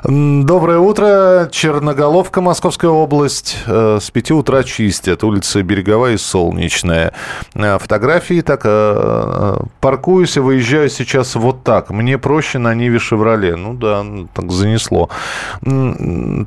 [0.03, 1.49] Доброе утро.
[1.51, 3.57] Черноголовка, Московская область.
[3.67, 5.23] Э, С 5 утра чистят.
[5.23, 7.13] Улица Береговая и Солнечная.
[7.55, 8.61] Э, Фотографии так.
[8.65, 11.89] э, Паркуюсь и выезжаю сейчас вот так.
[11.89, 13.55] Мне проще на Ниве Шевроле.
[13.55, 15.09] Ну да, ну, так занесло.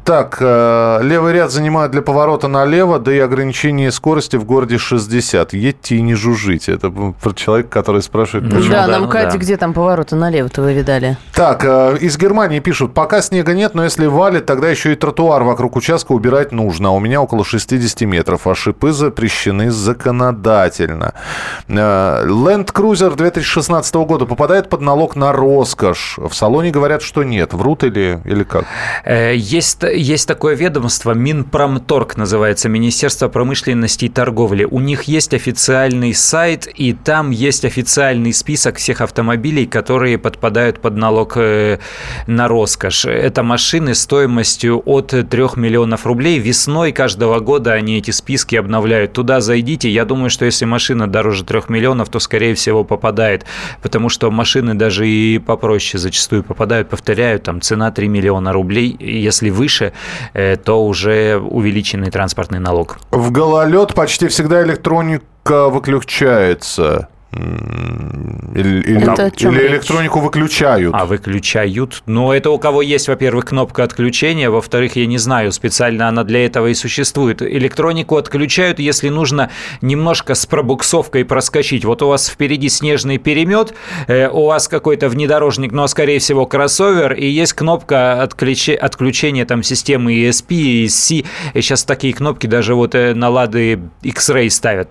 [0.04, 5.52] Так, левый ряд занимают для поворота налево, да и ограничение скорости в городе 60.
[5.52, 6.72] Едьте и не жужжите.
[6.72, 8.72] Это про человека, который спрашивает, почему.
[8.72, 9.38] да, да, на ну МКАДе да.
[9.38, 11.16] где там повороты налево-то вы видали?
[11.32, 15.42] Так, э, из Германии пишут, пока снега нет, но если валит, тогда еще и тротуар
[15.42, 16.88] вокруг участка убирать нужно.
[16.88, 21.14] А у меня около 60 метров, а шипы запрещены законодательно.
[21.68, 26.18] Э, Land Cruiser 2016 года попадает под налог на роскошь.
[26.18, 27.52] В салоне говорят, что нет.
[27.52, 28.64] Врут или, или как?
[29.04, 34.64] Э, Есть, есть такое ведомство, Минпромторг называется, Министерство промышленности и торговли.
[34.64, 40.80] У них есть официальный официальный сайт, и там есть официальный список всех автомобилей, которые подпадают
[40.80, 41.78] под налог э,
[42.26, 43.04] на роскошь.
[43.04, 45.24] Это машины стоимостью от 3
[45.56, 46.38] миллионов рублей.
[46.38, 49.12] Весной каждого года они эти списки обновляют.
[49.12, 49.90] Туда зайдите.
[49.90, 53.44] Я думаю, что если машина дороже 3 миллионов, то, скорее всего, попадает.
[53.82, 56.88] Потому что машины даже и попроще зачастую попадают.
[56.88, 58.96] Повторяю, там цена 3 миллиона рублей.
[58.98, 59.92] Если выше,
[60.32, 62.98] э, то уже увеличенный транспортный налог.
[63.10, 65.24] В гололед почти всегда электроника
[65.70, 67.08] выключается.
[68.54, 68.98] Или, или-
[69.58, 70.94] или электронику выключают.
[70.94, 72.02] А выключают.
[72.06, 76.46] Но это у кого есть, во-первых, кнопка отключения, во-вторых, я не знаю, специально она для
[76.46, 77.42] этого и существует.
[77.42, 79.50] Электронику отключают, если нужно
[79.82, 81.84] немножко с пробуксовкой проскочить.
[81.84, 83.74] Вот у вас впереди снежный перемет,
[84.06, 89.62] э, у вас какой-то внедорожник, но скорее всего кроссовер, и есть кнопка отключи- отключения там
[89.62, 91.26] системы ESP и ESC.
[91.54, 94.88] И сейчас такие кнопки даже вот э, на Лады X-Ray ставят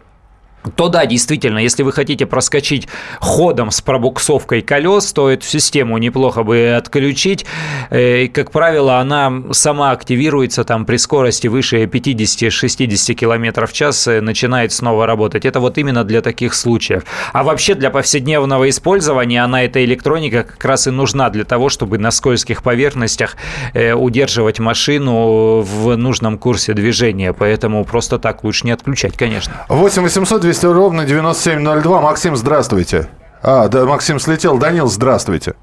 [0.75, 2.87] то да, действительно, если вы хотите проскочить
[3.19, 7.45] ходом с пробуксовкой колес, то эту систему неплохо бы отключить.
[7.89, 14.07] Э, и, Как правило, она сама активируется там при скорости выше 50-60 км в час,
[14.07, 15.45] э, начинает снова работать.
[15.45, 17.03] Это вот именно для таких случаев.
[17.33, 21.97] А вообще для повседневного использования она, эта электроника, как раз и нужна для того, чтобы
[21.97, 23.35] на скользких поверхностях
[23.73, 27.33] э, удерживать машину в нужном курсе движения.
[27.33, 29.65] Поэтому просто так лучше не отключать, конечно.
[29.69, 32.01] 8 800 200 ровно 9702.
[32.01, 33.07] Максим, здравствуйте.
[33.43, 34.57] А, да, Максим слетел.
[34.57, 35.53] Данил, здравствуйте.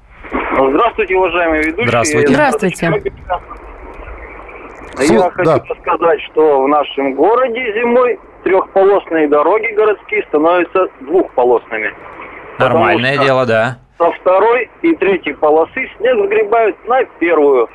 [0.55, 1.87] Здравствуйте, уважаемые ведущие.
[1.87, 2.33] Здравствуйте.
[2.33, 3.03] Здравствуйте.
[4.99, 5.63] Я хочу да.
[5.81, 11.93] сказать, что в нашем городе зимой трехполосные дороги городские становятся двухполосными.
[12.59, 13.77] Нормальное дело, да.
[13.97, 17.69] Со второй и третьей полосы снег сгребают на первую.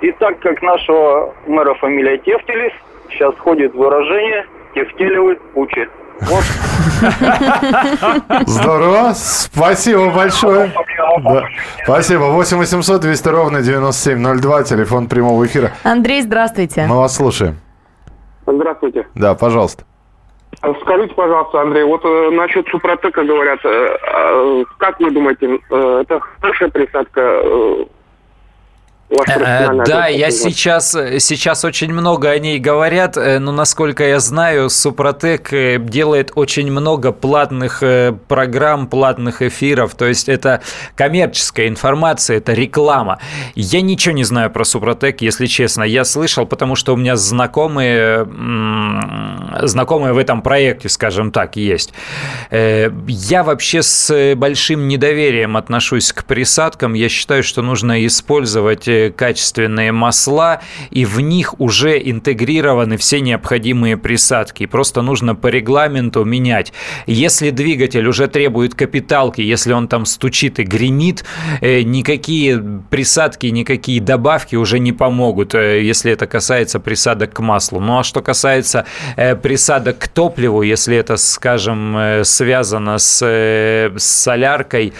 [0.00, 2.72] И так как нашего мэра фамилия Тефтелев,
[3.10, 5.88] сейчас ходит выражение «Тефтелевы кучи».
[6.22, 6.44] Вот
[8.46, 9.12] Здорово.
[9.14, 10.72] Спасибо большое.
[11.22, 11.44] Да.
[11.84, 12.24] Спасибо.
[12.24, 14.62] 8 800 200 ровно 9702.
[14.64, 15.72] Телефон прямого эфира.
[15.84, 16.86] Андрей, здравствуйте.
[16.88, 17.58] Мы вас слушаем.
[18.46, 19.06] Здравствуйте.
[19.14, 19.84] Да, пожалуйста.
[20.82, 26.20] Скажите, пожалуйста, Андрей, вот э, насчет Супротека говорят, э, э, как вы думаете, э, это
[26.40, 27.20] хорошая присадка?
[27.20, 27.84] э,
[29.10, 29.24] Да,
[29.74, 30.06] оценка?
[30.06, 35.78] я сейчас, сейчас очень много о ней говорят, э, но насколько я знаю, Супротек э,
[35.78, 40.62] делает очень много платных э, программ, платных эфиров, то есть это
[40.94, 43.18] коммерческая информация, это реклама.
[43.56, 45.82] Я ничего не знаю про Супротек, если честно.
[45.82, 48.28] Я слышал, потому что у меня знакомые,
[49.62, 51.92] знакомые в этом проекте, скажем так, есть.
[52.50, 56.94] Э, Я вообще с большим недоверием отношусь к присадкам.
[56.94, 60.60] Я считаю, что нужно использовать качественные масла,
[60.90, 64.66] и в них уже интегрированы все необходимые присадки.
[64.66, 66.72] Просто нужно по регламенту менять.
[67.06, 71.24] Если двигатель уже требует капиталки, если он там стучит и гремит,
[71.60, 77.80] э, никакие присадки, никакие добавки уже не помогут, э, если это касается присадок к маслу.
[77.80, 78.86] Ну а что касается
[79.16, 84.92] э, присадок к топливу, если это, скажем, связано с, с соляркой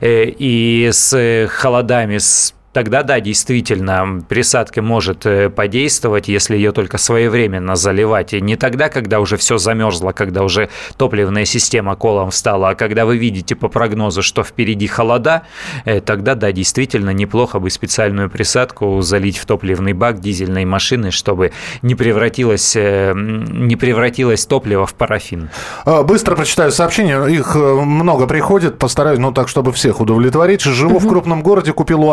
[0.00, 7.74] и с холодами, с Тогда да, действительно, присадка может э, подействовать, если ее только своевременно
[7.74, 8.34] заливать.
[8.34, 13.06] И не тогда, когда уже все замерзло, когда уже топливная система колом встала, а когда
[13.06, 15.44] вы видите по прогнозу, что впереди холода,
[15.86, 21.52] э, тогда да, действительно неплохо бы специальную присадку залить в топливный бак дизельной машины, чтобы
[21.80, 25.48] не превратилось, э, не превратилось топливо в парафин.
[25.86, 27.24] А, Быстро прочитаю сообщения.
[27.24, 28.76] Их много приходит.
[28.78, 30.60] Постараюсь, ну так, чтобы всех удовлетворить.
[30.60, 32.04] Живу в крупном городе, купил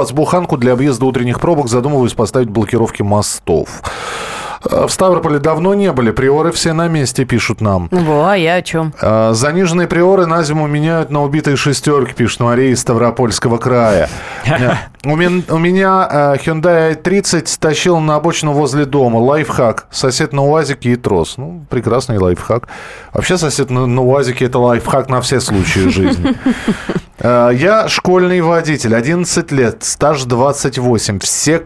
[0.58, 1.68] Для объезда утренних пробок.
[1.68, 3.82] Задумываюсь поставить блокировки мостов.
[4.69, 6.12] Э, В Ставрополе давно не были.
[6.12, 7.88] Приоры все на месте, пишут нам.
[7.91, 8.93] Во, а я о чем?
[9.02, 14.10] А, Заниженные приоры на зиму меняют на убитые шестерки, пишет Мария из Ставропольского края.
[14.45, 14.71] Э,
[15.06, 19.17] У мен- у меня э, Hyundai i30 стащил на обочину возле дома.
[19.17, 19.88] Лайфхак.
[19.91, 21.36] Сосед на УАЗике и трос.
[21.38, 22.69] Ну, прекрасный лайфхак.
[23.13, 26.34] Вообще сосед на, УАЗике это лайфхак на все случаи жизни.
[27.19, 31.19] Э, Я школьный водитель, 11 лет, стаж 28.
[31.19, 31.60] Все...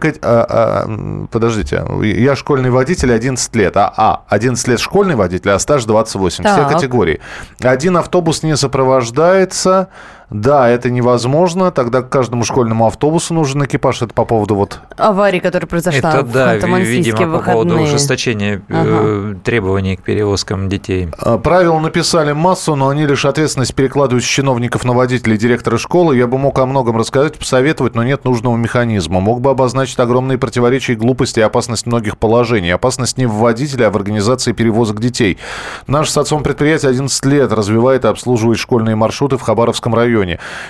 [1.30, 3.76] Подождите, я школьный водитель 11 лет.
[3.76, 6.44] А, а 11 лет школьный водитель, а стаж 28.
[6.44, 6.72] Все Так.
[6.72, 7.20] категории.
[7.60, 9.88] Один автобус не сопровождается,
[10.30, 11.70] Да, это невозможно.
[11.70, 14.02] Тогда к каждому школьному автобусу нужен экипаж.
[14.02, 14.80] Это по поводу вот...
[14.96, 17.84] Аварии, которая произошла Это в да, видимо, в по поводу выходные.
[17.84, 19.38] ужесточения э, Ага.
[19.42, 21.08] требований к перевозкам детей.
[21.18, 26.16] А, Правила написали массу, но они лишь ответственность перекладывают с чиновников на водителей директора школы.
[26.16, 29.20] Я бы мог о многом рассказать, посоветовать, но нет нужного механизма.
[29.20, 32.72] Мог бы обозначить огромные противоречия и глупости и опасность многих положений.
[32.72, 35.38] Опасность не в водителе, а в организации перевозок детей.
[35.86, 40.17] Наш с отцом предприятие 11 лет развивает и обслуживает школьные маршруты в Хабаровском районе.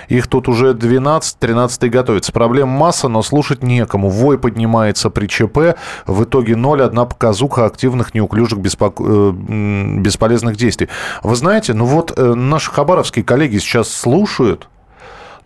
[0.09, 2.33] Их тут уже 12, 13 готовится.
[2.33, 4.09] Проблем масса, но слушать некому.
[4.09, 5.77] Вой поднимается при ЧП.
[6.07, 10.89] В итоге ноль, одна показуха активных, неуклюжих, беспоко- э, бесполезных действий.
[11.23, 14.69] Вы знаете, ну вот э, наши хабаровские коллеги сейчас слушают,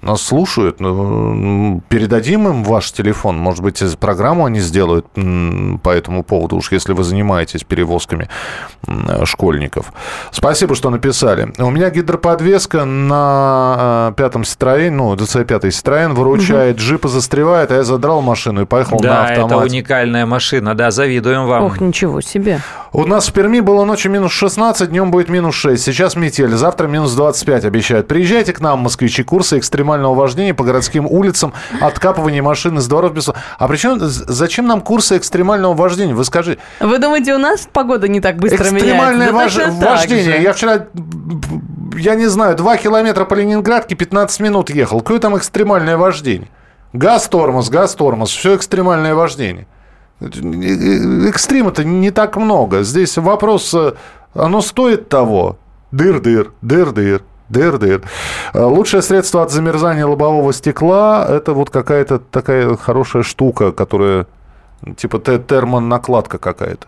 [0.03, 0.81] нас слушают.
[0.81, 3.37] Ну, Передадим им ваш телефон.
[3.39, 8.29] Может быть, программу они сделают по этому поводу, уж если вы занимаетесь перевозками
[9.25, 9.93] школьников.
[10.31, 11.53] Спасибо, что написали.
[11.59, 17.85] У меня гидроподвеска на э, пятом Citroёn, ну, DC5 Citroёn выручает, джипа застревает, а я
[17.85, 19.71] задрал машину и поехал на Да, это автомате.
[19.71, 21.65] уникальная машина, да, завидуем вам.
[21.65, 22.61] Ох, ничего себе.
[22.93, 25.83] У нас в Перми было ночью минус 16, днем будет минус 6.
[25.83, 28.09] Сейчас метель, завтра минус 25 обещают.
[28.09, 33.29] Приезжайте к нам, москвичи, курсы экстремального вождения по городским улицам, откапывание машин из дворов без...
[33.29, 36.15] А причем, зачем нам курсы экстремального вождения?
[36.15, 36.61] Вы скажите.
[36.81, 39.59] Вы думаете, у нас погода не так быстро Экстремальное меняется?
[39.67, 40.37] Да вож- вождение.
[40.37, 40.43] же.
[40.43, 40.87] Я вчера,
[41.97, 45.01] я не знаю, 2 километра по Ленинградке 15 минут ехал.
[45.01, 46.49] Какое там экстремальное вождение?
[46.93, 48.31] Газ, тормоз, газ, тормоз.
[48.31, 49.67] Все экстремальное вождение.
[50.21, 52.83] Экстрима-то не так много.
[52.83, 53.93] Здесь вопрос, э,
[54.35, 55.59] оно стоит того?
[55.91, 57.23] Дыр-дыр, дыр-дыр.
[57.53, 58.03] Дыр-дыр.
[58.55, 64.27] Э, Лучшее средство от замерзания лобового стекла– это вот какая-то такая хорошая штука, которая
[64.97, 66.87] типа те- термонакладка какая-то.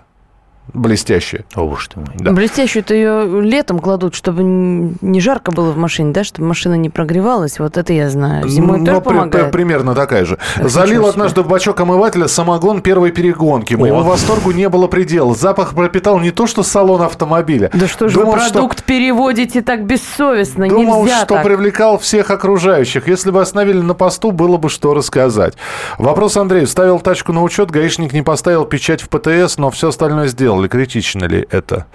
[0.72, 1.44] Блестящая.
[1.54, 2.08] О, боже ты мой.
[2.14, 2.32] Да.
[2.32, 7.58] Блестящую-то ее летом кладут, чтобы не жарко было в машине, да, чтобы машина не прогревалась.
[7.58, 8.48] Вот это я знаю.
[8.48, 9.46] Зимой Ну, тоже при- помогает.
[9.46, 10.38] при- примерно такая же.
[10.56, 13.74] ничего Залил однажды в бачок омывателя самогон первой перегонки.
[13.74, 15.34] Моему восторгу не было предела.
[15.34, 17.70] Запах пропитал не то, что салон автомобиля.
[17.74, 20.68] Да что же Думал, вы что- продукт переводите так бессовестно?
[20.68, 21.44] Думал, Нельзя что так.
[21.44, 23.06] привлекал всех окружающих.
[23.06, 25.54] Если бы остановили на посту, было бы что рассказать.
[25.98, 26.66] Вопрос Андрею.
[26.66, 30.68] Ставил тачку на учет, гаишник не поставил печать в ПТС, но все остальное сделали.
[30.68, 31.86] Критично ли это?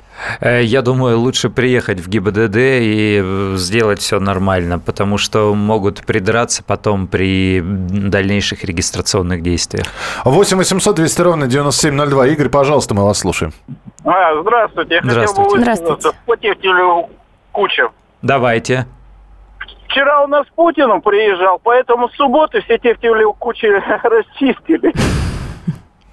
[0.41, 6.05] Э, Я думаю, лучше приехать в ГИБДД и э, сделать все нормально, потому что могут
[6.05, 9.85] придраться потом при дальнейших регистрационных действиях.
[10.25, 12.27] 8 800 200 ровно 9702.
[12.27, 13.53] Игорь, пожалуйста, мы вас слушаем.
[14.03, 14.95] А, здравствуйте.
[14.95, 15.61] Я хотел бы Здравствуйте.
[15.61, 16.17] Здравствуйте.
[16.25, 17.09] по тефтелю
[17.51, 17.89] Куча.
[18.21, 18.85] Давайте.
[19.87, 23.65] Вчера у нас Путин приезжал, поэтому с субботы все тефтели Кучи
[24.03, 24.93] расчистили.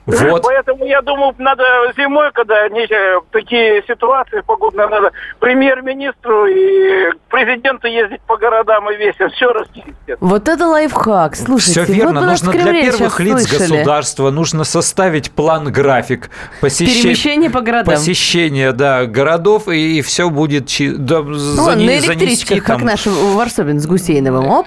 [0.06, 0.42] Вот.
[0.42, 1.64] Поэтому я думаю, надо
[1.96, 2.86] зимой, когда не-
[3.32, 10.18] такие ситуации погодные, надо премьер-министру и президенту ездить по городам и весям, все расчистят.
[10.20, 11.34] Вот это лайфхак.
[11.34, 12.20] Слушайте, Все верно.
[12.20, 13.58] вот нужно для первых лиц слышали.
[13.72, 17.02] государства нужно составить план-график посещения.
[17.02, 17.94] Перемещение по городам.
[17.94, 22.86] Посещение, да, городов, и, все будет чи- да, Ну, зане- на занести электричках, как там
[22.86, 24.46] наш Варсобин с Гусейновым.
[24.48, 24.66] Оп.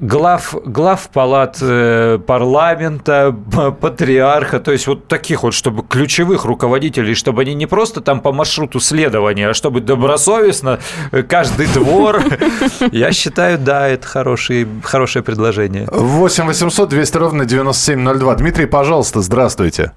[0.00, 3.34] Глав, глав палат э, парламента,
[3.80, 8.32] патриарха, то есть вот таких вот, чтобы ключевых руководителей, чтобы они не просто там по
[8.32, 10.78] маршруту следования, а чтобы добросовестно
[11.12, 12.22] э, каждый двор.
[12.92, 15.86] Я считаю, да, это хороший, хорошее предложение.
[15.90, 18.34] 8 800 200 ровно 9702.
[18.36, 19.92] Дмитрий, пожалуйста, здравствуйте.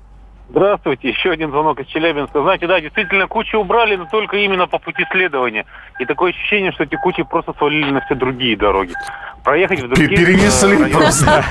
[0.55, 2.43] Здравствуйте, еще один звонок из Челябинска.
[2.43, 5.65] Знаете, да, действительно, кучу убрали, но только именно по пути следования.
[5.99, 8.93] И такое ощущение, что эти кучи просто свалили на все другие дороги.
[9.43, 10.09] Проехать в другие...
[10.09, 10.89] Перенесли районы.
[10.91, 11.43] просто.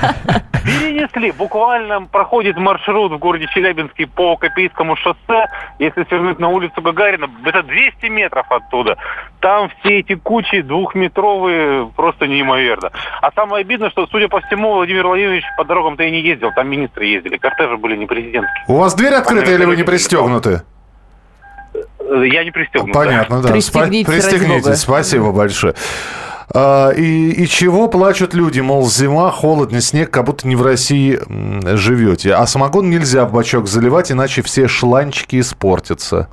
[0.63, 1.31] Перенесли.
[1.31, 5.47] Буквально проходит маршрут в городе Челябинске по Копейскому шоссе.
[5.79, 8.97] Если свернуть на улицу Гагарина, это 200 метров оттуда.
[9.41, 12.91] Там все эти кучи двухметровые, просто неимоверно.
[13.21, 16.51] А самое обидное, что, судя по всему, Владимир Владимирович по дорогам-то и не ездил.
[16.55, 17.37] Там министры ездили.
[17.37, 18.63] Кортежи были не президентские.
[18.67, 20.63] У вас дверь открыта или вы не пристегнуты?
[21.99, 22.93] Я не пристегнут.
[22.93, 23.49] Понятно, да.
[23.49, 24.79] Ради Пристегнитесь.
[24.79, 25.73] Спасибо большое.
[26.53, 28.59] А, и, и чего плачут люди?
[28.59, 31.19] Мол, зима, холодно, снег, как будто не в России
[31.75, 32.35] живете.
[32.35, 36.29] А самогон нельзя в бачок заливать, иначе все шланчики испортятся.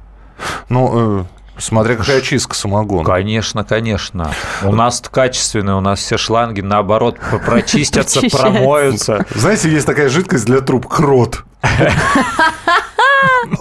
[0.68, 1.24] Ну, э,
[1.60, 3.04] смотря какая очистка самогона.
[3.04, 4.32] Конечно, конечно.
[4.62, 9.24] У нас качественные, у нас все шланги, наоборот, прочистятся, промоются.
[9.34, 11.44] Знаете, есть такая жидкость для труб крот.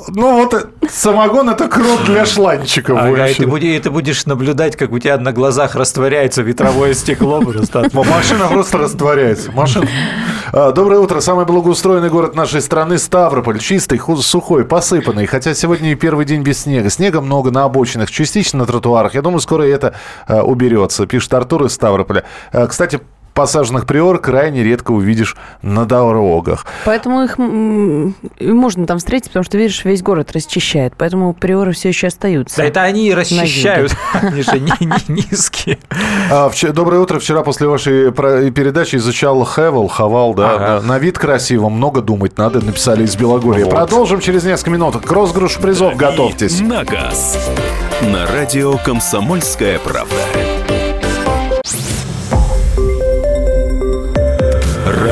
[0.09, 2.97] Ну вот, Самогон– это крот для шланчиков.
[2.99, 6.93] Ага, и ты, будешь, и ты будешь наблюдать, как у тебя на глазах растворяется ветровое
[6.93, 7.41] стекло.
[7.41, 9.51] просто Машина просто растворяется.
[9.51, 9.87] Машина.
[10.51, 11.19] А, Доброе утро.
[11.21, 13.59] Самый благоустроенный город нашей страны Ставрополь.
[13.59, 15.25] Чистый, сухой, посыпанный.
[15.25, 16.89] Хотя сегодня и первый день без снега.
[16.89, 19.15] Снега много на обочинах, частично на тротуарах.
[19.15, 19.95] Я думаю, скоро это
[20.27, 22.23] а, уберется, пишет Артур из Ставрополя.
[22.51, 22.99] А, Кстати,
[23.33, 26.65] посаженных приор крайне редко увидишь на дорогах.
[26.85, 30.93] Поэтому их можно там встретить, потому что, видишь, весь город расчищает.
[30.97, 32.57] Поэтому приоры все еще остаются.
[32.57, 33.95] Да это они и расчищают.
[34.13, 34.59] Они же
[35.07, 35.79] низкие.
[36.31, 37.19] А, доброе утро.
[37.19, 40.81] Вчера после вашей передачи изучал Хевел, Хавал, да.
[40.81, 43.65] На, вид красиво, много думать надо, написали из Белогорья.
[43.65, 44.97] Продолжим через несколько минут.
[44.97, 46.59] К розыгрышу призов готовьтесь.
[46.59, 47.37] На газ.
[48.01, 50.15] На радио «Комсомольская правда».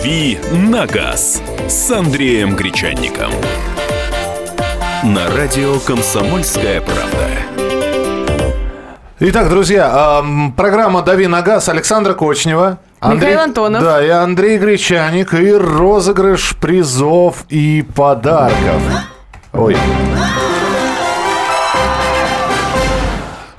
[0.00, 3.30] «Дави на газ» с Андреем Гречанником.
[5.04, 7.28] На радио «Комсомольская правда».
[9.18, 12.78] Итак, друзья, ам, программа «Дави на газ» Александра Кочнева.
[13.04, 13.82] Михаил Антонов.
[13.82, 15.34] Да, и Андрей Гречаник.
[15.34, 18.80] И розыгрыш призов и подарков.
[19.52, 19.76] Ой.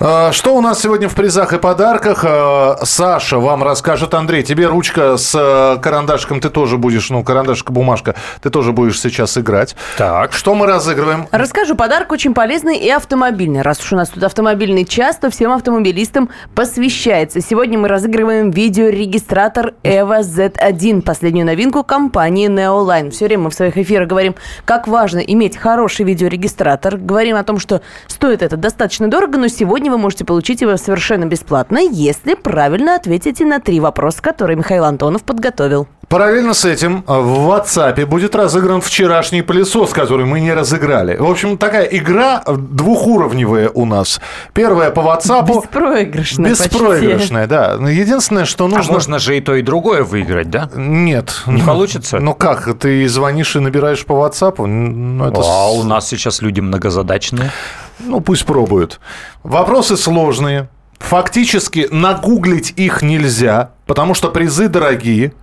[0.02, 2.26] Что у нас сегодня в призах и подарках?
[2.28, 4.16] А, Саша вам расскажет.
[4.16, 9.00] Андрей, тебе ручка с э, карандашком, ты тоже будешь, ну, карандашка, бумажка, ты тоже будешь
[9.00, 9.76] сейчас играть.
[10.00, 10.34] Так.
[10.34, 11.28] Что мы разыгрываем?
[11.30, 13.62] Расскажу, подарок очень полезный и автомобильный.
[13.62, 17.40] Раз уж у нас тут автомобильный час, то всем автомобилистам посвящается.
[17.40, 23.12] Сегодня мы разыгрываем видеорегистратор EVO Z1, последнюю новинку компании Neoline.
[23.12, 24.34] Все время мы в своих эфирах говорим,
[24.66, 26.98] как важно иметь хороший видеорегистратор.
[26.98, 31.26] Говорим о том, что стоит это достаточно дорого, но сегодня вы можете получить его совершенно
[31.26, 35.88] бесплатно, если правильно ответите на три вопроса, которые Михаил Антонов подготовил.
[36.12, 41.16] Параллельно с этим э, в WhatsApp будет разыгран вчерашний пылесос, который мы не разыграли.
[41.16, 44.20] В общем, такая игра э, двухуровневая у нас.
[44.54, 45.48] Первая по WhatsApp.
[45.48, 47.78] Беспроигрышная Беспроигрышная, да.
[47.80, 48.92] Но Единственное, что А нужно...
[48.92, 50.70] можно же и то, и другое выиграть, да?
[50.76, 51.44] Нет.
[51.48, 52.20] Не получится?
[52.20, 54.68] Ну как, ты звонишь и набираешь по WhatsApp?
[54.68, 55.42] Ну, это...
[55.42, 57.52] А у нас сейчас люди многозадачные.
[58.00, 59.00] Ну, пусть пробуют.
[59.44, 60.70] Вопросы сложные.
[61.00, 65.34] Фактически нагуглить их нельзя, потому что призы дорогие.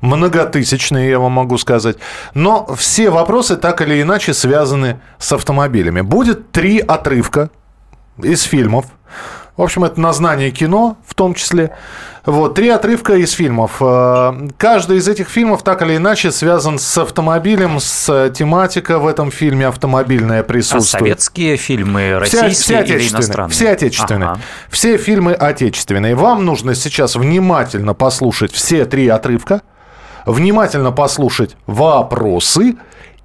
[0.00, 1.96] Многотысячные, я вам могу сказать.
[2.34, 6.02] Но все вопросы так или иначе связаны с автомобилями.
[6.02, 7.50] Будет три отрывка
[8.22, 8.86] из фильмов.
[9.56, 11.76] В общем, это на знание кино в том числе.
[12.26, 13.76] Вот, три отрывка из фильмов.
[13.80, 19.06] Э, Каждый из этих фильмов так или иначе связан с автомобилем, с э, тематика в
[19.06, 21.02] этом фильме автомобильная А присутствует.
[21.04, 23.18] советские фильмы, Все, российские все или отечественные.
[23.20, 23.52] иностранные?
[23.52, 24.28] Все отечественные.
[24.30, 24.40] Ага.
[24.70, 26.14] Все фильмы отечественные.
[26.16, 29.62] Вам нужно сейчас внимательно послушать все три отрывка,
[30.26, 32.74] внимательно послушать вопросы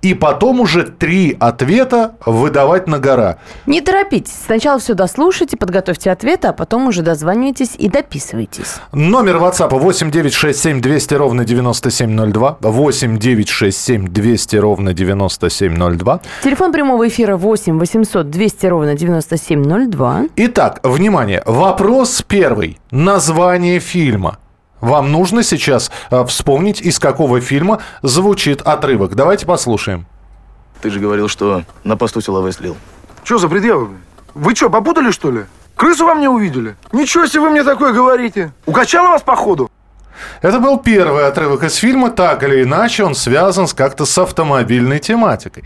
[0.02, 3.38] и потом уже три ответа выдавать на гора.
[3.66, 4.34] Не торопитесь.
[4.46, 8.76] Сначала все дослушайте, подготовьте ответы, а потом уже дозванивайтесь и дописывайтесь.
[8.94, 12.58] Номер WhatsApp 8 967 200 ровно 9702.
[12.62, 16.22] 8 967 200 ровно 9702.
[16.44, 20.24] Телефон прямого эфира 8 800 200 ровно 9702.
[20.36, 22.78] Итак, внимание, вопрос первый.
[22.92, 24.38] Название фильма.
[24.82, 29.16] Вам нужно сейчас э, вспомнить, из какого фильма звучит отрывок.
[29.16, 30.06] Давайте послушаем.
[30.82, 32.78] Ты же говорил, что на посту силовой слил.
[33.24, 33.90] Что за предъявы?
[34.34, 35.46] Вы что, попутали, что ли?
[35.76, 36.76] Крысу во мне увидели?
[36.92, 38.52] Ничего себе вы мне такое говорите.
[38.66, 39.70] Укачало вас, походу?
[40.42, 45.00] Это был первый отрывок из фильма, так или иначе он связан с как-то с автомобильной
[45.00, 45.64] тематикой.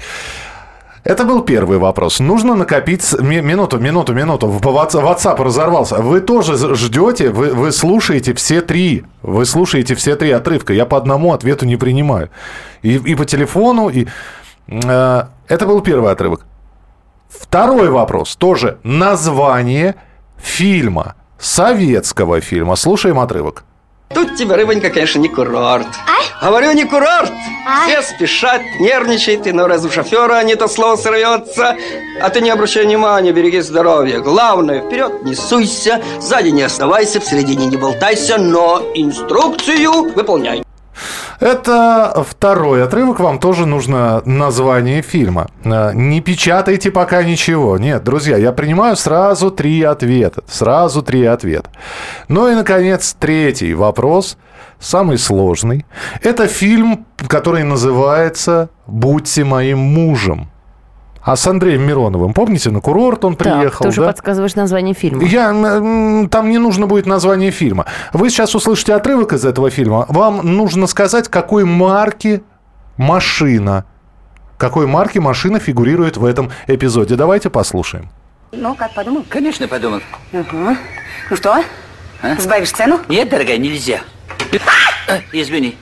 [1.03, 2.19] Это был первый вопрос.
[2.19, 3.13] Нужно накопить...
[3.19, 4.47] Минуту, минуту, минуту.
[4.47, 5.97] WhatsApp разорвался.
[5.97, 9.03] Вы тоже ждете, вы, вы слушаете все три.
[9.21, 10.71] Вы слушаете все три отрывка.
[10.73, 12.29] Я по одному ответу не принимаю.
[12.83, 14.07] И, и по телефону, и...
[14.67, 16.45] э, это был первый отрывок.
[17.27, 18.37] Второй вопрос.
[18.37, 19.95] Тоже название
[20.37, 21.15] фильма.
[21.37, 22.77] Советского фильма.
[22.77, 23.65] Слушаем отрывок.
[24.13, 25.87] Тут тебе, рыбонька, конечно, не курорт.
[26.41, 27.31] Говорю, не курорт.
[27.87, 31.77] Все спешат, нервничают, и на разу шофера не то слово сорвется.
[32.21, 34.19] А ты не обращай внимания, береги здоровье.
[34.19, 40.63] Главное, вперед не суйся, сзади не оставайся, в середине не болтайся, но инструкцию выполняй.
[41.39, 43.19] Это второй отрывок.
[43.19, 45.47] Вам тоже нужно название фильма.
[45.63, 47.77] Э, Не печатайте пока ничего.
[47.77, 50.43] Нет, друзья, я принимаю сразу три ответа.
[50.47, 51.69] Сразу три ответа.
[52.27, 54.37] Ну и, наконец, третий вопрос.
[54.79, 55.85] Самый сложный.
[56.21, 60.49] Это фильм, который называется «Будьте моим мужем».
[61.23, 64.07] А с Андреем Мироновым, помните, на курорт он Так, приехал, ты уже да?
[64.07, 65.23] подсказываешь название фильма.
[65.23, 65.47] Я,
[66.29, 67.85] там не нужно будет название фильма.
[68.11, 70.05] Вы сейчас услышите отрывок из этого фильма.
[70.09, 72.43] Вам нужно сказать, какой марки
[72.97, 73.85] машина,
[74.57, 77.15] какой марки машина фигурирует в этом эпизоде.
[77.15, 78.09] Давайте послушаем.
[78.51, 79.25] Ну, как подумал?
[79.29, 80.01] Конечно, подумал.
[80.33, 80.77] Угу.
[81.29, 81.63] Ну что,
[82.37, 82.99] сбавишь цену?
[83.07, 84.01] Нет, дорогая, нельзя.
[85.07, 85.77] А, Извини.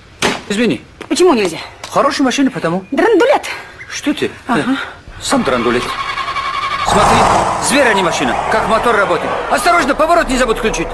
[0.50, 0.82] Извини.
[1.10, 1.58] Почему нельзя?
[1.90, 2.86] Хорошая машина, потому.
[2.92, 3.48] Драндулет.
[3.90, 4.30] Что ты?
[4.48, 4.78] Ага.
[5.22, 5.84] Сам драндулет.
[6.88, 7.18] Смотри,
[7.68, 8.36] зверь, а не машина.
[8.52, 9.32] Как мотор работает.
[9.52, 10.88] Осторожно, поворот не забудь включить.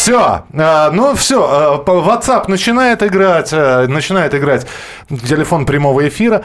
[0.00, 4.66] Все, ну все, WhatsApp начинает играть, э, начинает играть
[5.10, 6.42] телефон прямого эфира.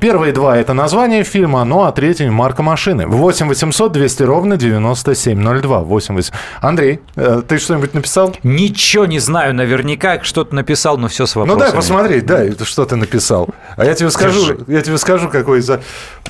[0.00, 3.06] Первые два это название фильма, ну а третий марка машины.
[3.06, 5.78] 8 800 200 ровно 9702.
[5.78, 6.34] 8 800.
[6.60, 8.34] Андрей, э, ты что-нибудь написал?
[8.42, 11.66] Ничего не знаю наверняка, что-то написал, но все с Ну вопросами.
[11.68, 13.48] дай посмотреть, да, что ты написал.
[13.76, 14.58] А я тебе скажу, Держи.
[14.66, 15.82] я тебе скажу, какой за...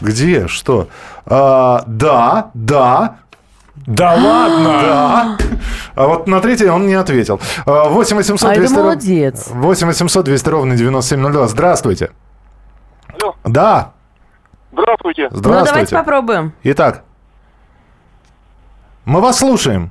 [0.02, 0.88] Где, что?
[1.24, 3.16] А, да, да.
[3.88, 4.68] Да ладно?
[4.82, 5.38] Да.
[5.94, 7.40] А вот на третий он не ответил.
[7.64, 9.46] А, 8 800 А это 200 ров- молодец.
[9.48, 11.48] 8 800 200 ровно 9702.
[11.48, 12.10] Здравствуйте.
[13.18, 13.34] Алло.
[13.44, 13.92] Да,
[14.72, 15.28] Здравствуйте.
[15.30, 15.96] Ну, давайте здравствуйте.
[15.96, 16.52] попробуем.
[16.64, 17.02] Итак,
[19.06, 19.90] мы вас слушаем.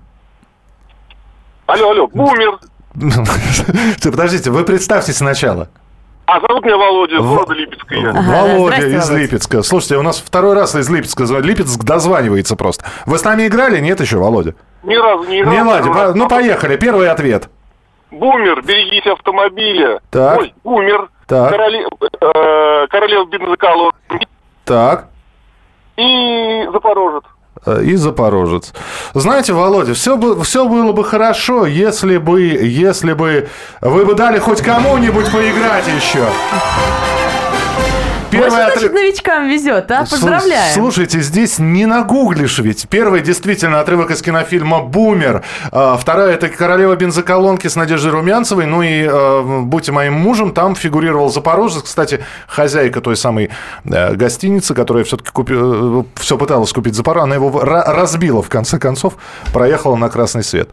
[1.66, 2.60] Алло, алло, бумер.
[4.04, 5.70] Подождите, вы представьте сначала.
[6.28, 8.12] А зовут меня Володя, из города Липецка я.
[8.12, 9.22] Володя здрасте, из Володь.
[9.22, 9.64] Липецка.
[9.64, 11.24] Слушайте, у нас второй раз из Липецка.
[11.24, 12.84] Липецк дозванивается просто.
[13.06, 13.80] Вы с нами играли?
[13.80, 14.54] Нет еще, Володя?
[14.84, 15.54] Ни разу не играл.
[15.54, 15.94] Не ладно.
[15.94, 16.76] по- Ну, поехали.
[16.76, 17.50] Первый ответ.
[18.12, 20.02] Бумер, берегись автомобиля.
[20.12, 20.40] Так.
[20.40, 21.10] Ой, бумер.
[21.28, 21.50] Так.
[21.52, 21.86] Короле-
[22.22, 24.28] э, Королева бензоколонки.
[24.66, 25.08] Так.
[25.96, 27.24] И Запорожец.
[27.84, 28.74] И Запорожец.
[29.14, 33.50] Знаете, Володя, все, бы, все было бы хорошо, если бы, если бы
[33.82, 36.26] вы бы дали хоть кому-нибудь поиграть еще.
[38.28, 40.02] Вот Первый значит отрыв- новичкам везет, а?
[40.02, 40.74] Поздравляем.
[40.74, 42.88] Слушайте, здесь не нагуглишь ведь.
[42.90, 45.44] Первый действительно отрывок из кинофильма «Бумер».
[45.72, 48.66] А, Вторая– это «Королева бензоколонки» с Надеждой Румянцевой.
[48.66, 50.52] Ну и э, «Будьте моим мужем».
[50.54, 51.84] Там фигурировал Запорожец.
[51.84, 53.50] Кстати, хозяйка той самой
[53.86, 55.32] э, гостиницы, которая все-таки
[56.16, 59.14] все пыталась купить Запорожец, она его ра- разбила в конце концов,
[59.54, 60.70] проехала на красный свет.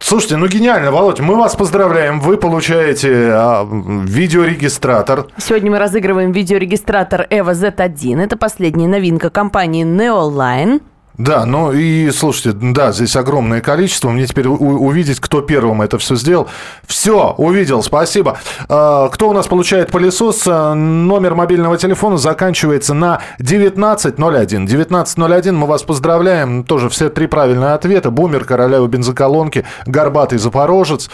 [0.00, 2.20] Слушайте, ну гениально, Володь, мы вас поздравляем.
[2.20, 5.26] Вы получаете а, видеорегистратор.
[5.36, 8.22] Сегодня мы разыгрываем видеорегистратор EVO Z1.
[8.22, 10.80] Это последняя новинка компании Neoline.
[11.18, 14.08] Да, ну и слушайте, да, здесь огромное количество.
[14.08, 16.46] Мне теперь увидеть, кто первым это все сделал.
[16.86, 18.38] Все, увидел, спасибо.
[18.68, 20.44] А, Кто у нас получает пылесос?
[20.46, 24.62] А, Номер мобильного телефона заканчивается на 1901.
[24.64, 26.62] 1901, мы вас поздравляем.
[26.62, 28.12] Тоже все три правильные ответа.
[28.12, 31.10] Бумер, королева бензоколонки, горбатый запорожец.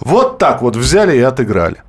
[0.00, 1.82] Вот так вот взяли и отыграли.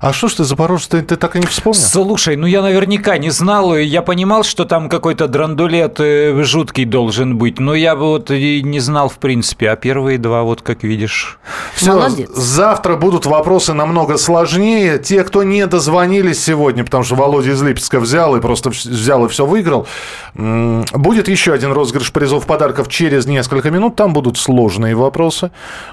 [0.00, 1.80] А что ж ты, Запорожец, ты, ты так и не вспомнил?
[1.80, 6.84] Слушай, ну я наверняка не знал, и я понимал, что там какой-то драндулет э, жуткий
[6.84, 10.62] должен быть, но я бы вот и не знал в принципе, а первые два вот
[10.62, 11.38] как видишь.
[11.74, 12.30] Все, Молодец.
[12.30, 14.98] завтра будут вопросы намного сложнее.
[14.98, 19.28] Те, кто не дозвонились сегодня, потому что Володя из Липецка взял и просто взял и
[19.28, 19.88] все выиграл,
[20.34, 23.96] будет еще один розыгрыш призов подарков через несколько минут.
[23.96, 25.50] Там будут сложные вопросы.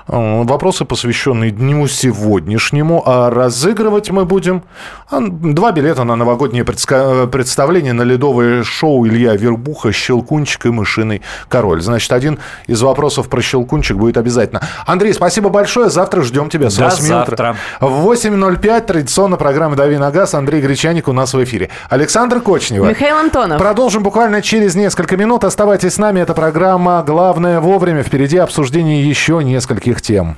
[0.07, 3.01] Вопросы, посвященные дню сегодняшнему.
[3.05, 4.63] А разыгрывать мы будем
[5.09, 11.21] а, два билета на новогоднее предска- представление на ледовое шоу Илья Вербуха «Щелкунчик и мышиный
[11.47, 11.81] король».
[11.81, 14.61] Значит, один из вопросов про Щелкунчик будет обязательно.
[14.85, 15.89] Андрей, спасибо большое.
[15.89, 17.15] Завтра ждем тебя с До 8 утра.
[17.17, 17.55] завтра.
[17.79, 20.33] В 8.05 традиционно программа «Дави на газ».
[20.33, 21.69] Андрей Гречаник у нас в эфире.
[21.89, 22.85] Александр Кочнева.
[22.87, 23.59] Михаил Антонов.
[23.59, 25.43] Продолжим буквально через несколько минут.
[25.43, 26.19] Оставайтесь с нами.
[26.19, 28.03] Это программа «Главное вовремя».
[28.03, 30.37] Впереди обсуждение еще нескольких тем.